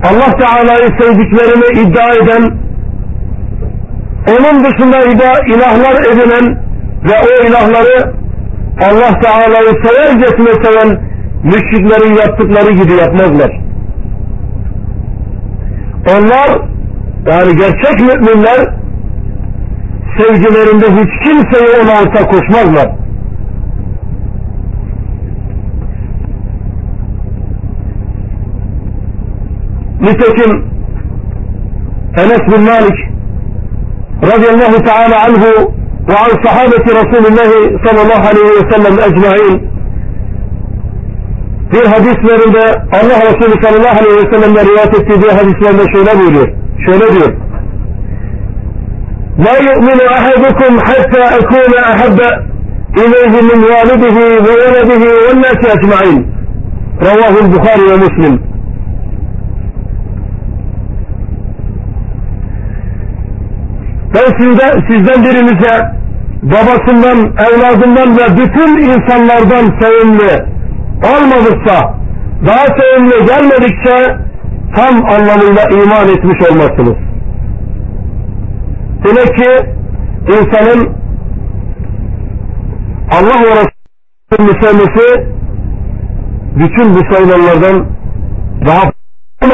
Allah 0.04 0.38
Teala'yı 0.38 0.90
sevdiklerini 1.02 1.82
iddia 1.82 2.14
eden, 2.14 2.58
onun 4.30 4.64
dışında 4.64 4.98
ilahlar 5.48 6.02
edinen 6.02 6.58
ve 7.04 7.16
o 7.24 7.48
ilahları 7.48 8.14
Allah 8.82 9.20
Teala'yı 9.20 9.72
severcesine 9.84 10.64
seven 10.64 11.02
müşriklerin 11.44 12.14
yaptıkları 12.16 12.72
gibi 12.72 12.94
yapmazlar. 12.94 13.62
Onlar 16.10 16.62
yani 17.28 17.56
gerçek 17.56 18.00
müminler 18.00 18.81
sevgilerinde 20.18 20.86
hiç 20.86 21.12
kimseye 21.24 21.84
ona 21.84 22.02
ortak 22.02 22.32
koşmazlar. 22.32 22.92
Nitekim 30.02 30.72
Enes 32.18 32.42
bin 32.52 32.62
Malik 32.62 33.00
radıyallahu 34.24 34.84
teala 34.84 35.24
anhu 35.26 35.74
ve 36.08 36.14
an 36.14 36.44
sahabeti 36.44 36.90
Resulullah 36.90 37.52
sallallahu 37.86 38.28
aleyhi 38.28 38.56
ve 38.56 38.72
sellem 38.72 38.94
ecmain 38.94 39.72
bir 41.72 41.86
hadislerinde 41.86 42.64
Allah 42.92 43.20
Resulü 43.28 43.62
sallallahu 43.64 44.00
aleyhi 44.00 44.16
ve 44.16 44.32
sellem'den 44.34 44.66
rivayet 44.66 45.00
ettiği 45.00 45.22
bir 45.22 45.30
hadislerde 45.30 45.92
şöyle 45.94 46.20
buyuruyor. 46.20 46.48
Şöyle 46.86 47.14
diyor. 47.14 47.51
Hatta 50.86 51.36
ekune 51.36 51.82
ahabbe 51.92 52.30
ileyhi 52.96 53.42
min 53.50 53.64
validihi 53.64 54.20
ve 54.20 54.54
veledihi 54.62 55.10
ve 55.10 55.42
nasi 55.42 55.78
ecma'in. 55.78 56.28
Ravahul 57.02 57.52
Bukhari 57.54 57.92
ve 57.92 57.98
Müslim. 57.98 58.42
Ben 64.14 64.38
sizden, 64.38 64.74
sizden 64.90 65.24
birinize 65.24 66.02
babasından, 66.44 67.18
evladından 67.18 68.18
ve 68.18 68.38
bütün 68.38 68.80
insanlardan 68.80 69.80
sevimli 69.82 70.46
olmadıkça, 71.04 71.94
daha 72.46 72.66
sevimli 72.80 73.26
gelmedikçe 73.26 74.18
tam 74.76 75.06
anlamıyla 75.06 75.64
iman 75.64 76.08
etmiş 76.10 76.50
olmazsınız. 76.50 77.11
Demek 79.04 79.36
ki 79.36 79.70
insanın 80.28 80.96
Allah 83.12 83.42
ve 83.44 83.50
Resulü'nün 83.50 84.62
sevmesi 84.62 85.28
bütün 86.56 86.96
bu 86.96 87.14
sayılanlardan 87.14 87.88
daha 88.66 88.92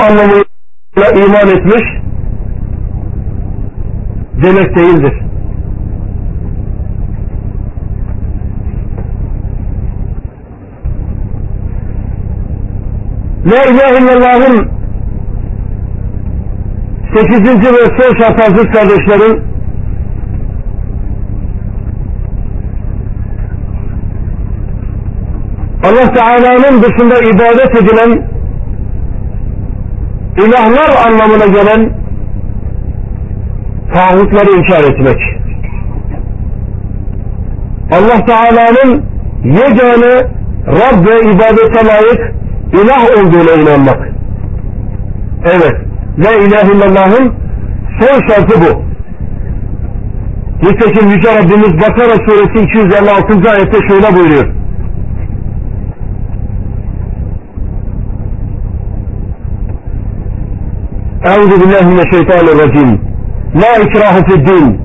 anlamıyla 0.08 0.46
iman 1.26 1.48
etmiş 1.48 1.84
demek 4.44 4.76
değildir. 4.76 5.22
La 13.46 13.64
ilahe 13.64 13.98
illallah'ın 14.04 14.77
Sekizinci 17.18 17.68
ve 17.68 17.86
son 17.98 18.20
şart 18.20 18.40
aziz 18.42 18.66
kardeşlerim, 18.66 19.44
Allah 25.84 26.14
Teala'nın 26.14 26.82
dışında 26.84 27.20
ibadet 27.20 27.76
edilen 27.76 28.28
ilahlar 30.38 31.06
anlamına 31.08 31.46
gelen 31.46 31.94
tağutları 33.94 34.52
inkar 34.52 34.84
etmek. 34.92 35.18
Allah 37.92 38.26
Teala'nın 38.26 39.06
yegane 39.44 40.28
Rab 40.68 41.08
ve 41.08 41.32
ibadete 41.32 41.86
layık 41.86 42.34
ilah 42.74 43.04
olduğuna 43.18 43.62
inanmak. 43.62 44.10
Evet. 45.46 45.87
La 46.19 46.33
ilahe 46.33 46.73
illallah'ın 46.73 47.35
son 48.01 48.29
şartı 48.29 48.61
bu. 48.61 48.83
Nitekim 50.67 51.09
Yüce 51.09 51.29
Rabbimiz 51.39 51.81
Bakara 51.81 52.15
suresi 52.29 52.65
256. 52.65 53.51
ayette 53.51 53.79
şöyle 53.89 54.17
buyuruyor. 54.17 54.63
أعوذ 61.31 61.53
بالله 61.61 61.85
من 61.93 62.01
الشيطان 62.07 62.45
الرجيم 62.55 62.91
لا 63.55 63.73
إكراه 63.85 64.17
في 64.27 64.35
الدين 64.39 64.81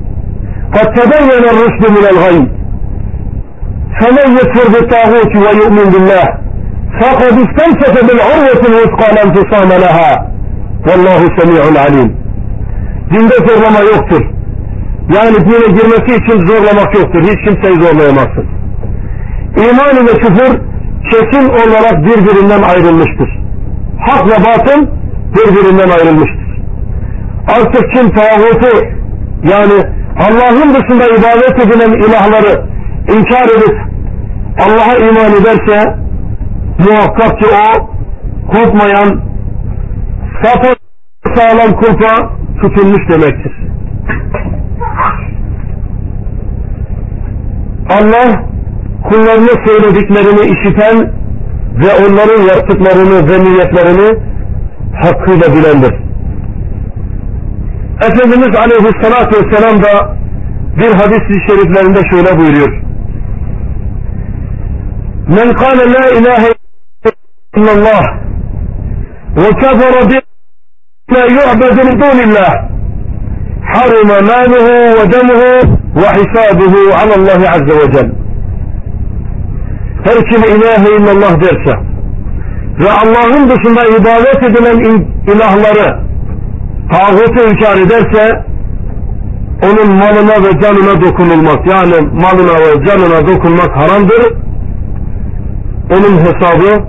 قد 0.76 0.88
تبين 0.98 1.30
الرشد 1.52 1.84
من 1.96 2.06
الغي 2.14 2.40
فمن 4.00 4.28
يكفر 4.40 4.68
بالطاغوت 4.74 5.36
ويؤمن 5.36 5.90
بالله 5.94 6.26
فقد 7.02 7.34
استمسك 7.46 7.96
بالعروة 8.08 8.62
الوثقى 8.70 9.08
لا 9.16 10.31
Vallahu 10.87 11.27
semi'un 11.39 11.75
alim. 11.75 12.17
Dinde 13.13 13.35
zorlama 13.49 13.81
yoktur. 13.81 14.23
Yani 15.15 15.37
dine 15.37 15.67
girmesi 15.77 16.25
için 16.25 16.47
zorlamak 16.47 16.95
yoktur. 16.95 17.23
Hiç 17.23 17.45
kimseyi 17.45 17.75
zorlayamazsın. 17.75 18.47
İman 19.57 19.97
ile 19.97 20.13
küfür 20.13 20.61
kesin 21.11 21.49
olarak 21.49 22.05
birbirinden 22.05 22.63
ayrılmıştır. 22.63 23.39
Hak 24.01 24.27
ve 24.27 24.45
batıl 24.45 24.87
birbirinden 25.37 25.91
ayrılmıştır. 25.91 26.43
Artık 27.49 27.93
kim 27.93 28.11
tağutu 28.11 28.87
yani 29.45 29.83
Allah'ın 30.17 30.75
dışında 30.75 31.05
ibadet 31.07 31.67
edilen 31.67 31.93
ilahları 31.93 32.67
inkar 33.09 33.45
edip 33.57 33.77
Allah'a 34.59 34.97
iman 34.97 35.33
ederse 35.41 35.97
muhakkak 36.79 37.39
ki 37.39 37.47
o 37.47 37.91
kopmayan, 38.47 39.21
sapı 40.43 40.75
sağlam 41.35 41.73
kulpa 41.73 42.31
tutulmuş 42.61 43.09
demektir. 43.09 43.53
Allah 47.89 48.45
kullarına 49.09 49.67
söylediklerini 49.67 50.41
işiten 50.41 51.13
ve 51.75 51.95
onların 51.95 52.43
yaptıklarını 52.43 53.31
ve 53.31 53.45
niyetlerini 53.45 54.19
hakkıyla 55.03 55.47
bilendir. 55.57 55.95
Efendimiz 58.07 58.57
Aleyhisselatü 58.57 59.37
Vesselam 59.37 59.83
da 59.83 60.17
bir 60.77 60.93
hadis-i 60.93 61.35
şeriflerinde 61.49 62.01
şöyle 62.11 62.39
buyuruyor. 62.39 62.83
Men 65.29 65.53
kâle 65.53 65.93
la 65.93 66.11
ilahe 66.11 66.53
illallah 67.57 68.03
ve 69.37 69.51
kefere 69.51 70.23
bima 71.12 71.26
yu'bedu 71.38 71.82
min 71.88 72.02
dunillah 72.02 72.52
حرم 73.74 74.10
ماله 74.32 74.68
ودمه 74.98 75.42
وحسابه 76.02 76.74
على 77.00 77.14
الله 77.20 77.42
عز 77.54 77.70
وجل 77.80 78.08
her 80.06 80.18
kim 80.30 80.42
ilahe 80.56 80.90
illallah 80.98 81.42
derse 81.42 81.74
ve 82.80 82.92
Allah'ın 83.02 83.50
dışında 83.50 83.82
ibadet 83.98 84.44
edilen 84.44 84.80
ilahları 85.32 86.00
tağutu 86.92 87.50
inkar 87.50 87.78
ederse 87.78 88.44
onun 89.64 89.96
malına 89.96 90.36
ve 90.44 90.62
canına 90.62 91.02
dokunulmaz. 91.02 91.58
Yani 91.66 92.08
malına 92.14 92.56
ve 92.60 92.86
canına 92.86 93.28
dokunmak 93.28 93.76
haramdır. 93.78 94.34
Onun 95.92 96.20
hesabı 96.20 96.84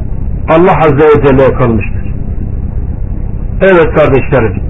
Allah 0.48 0.76
Azze 0.78 1.08
ve 1.08 1.26
Celle'ye 1.26 1.52
kalmıştır. 1.52 2.01
Evet 3.63 3.95
kardeşlerim. 3.95 4.63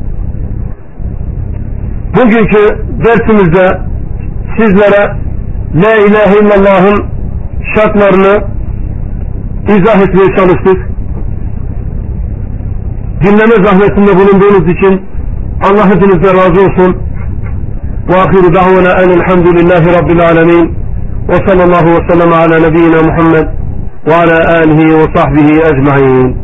Bugünkü 2.16 2.86
dersimizde 3.06 3.80
sizlere 4.58 5.18
La 5.76 5.96
ilahe 5.96 6.40
illallah'ın 6.42 7.06
şartlarını 7.76 8.44
izah 9.68 10.02
etmeye 10.02 10.36
çalıştık. 10.36 10.78
Dinleme 13.24 13.64
zahmetinde 13.66 14.16
bulunduğunuz 14.16 14.70
için 14.78 15.02
Allah 15.64 15.86
hepinize 15.86 16.34
razı 16.34 16.62
olsun. 16.62 16.98
Ve 18.10 18.16
ahiru 18.16 18.54
davana 18.54 19.02
enelhamdülillahi 19.04 20.02
rabbil 20.02 20.22
alemin. 20.22 20.76
Ve 21.30 21.36
sallallahu 21.48 21.88
ve 21.88 22.10
sellem 22.10 22.34
ala 22.34 22.60
nebiyyina 22.60 23.02
Muhammed 23.02 23.48
ve 24.08 24.16
ala 24.16 24.58
alihi 24.58 24.98
ve 24.98 25.06
sahbihi 25.16 25.62
ecma'in. 25.62 26.44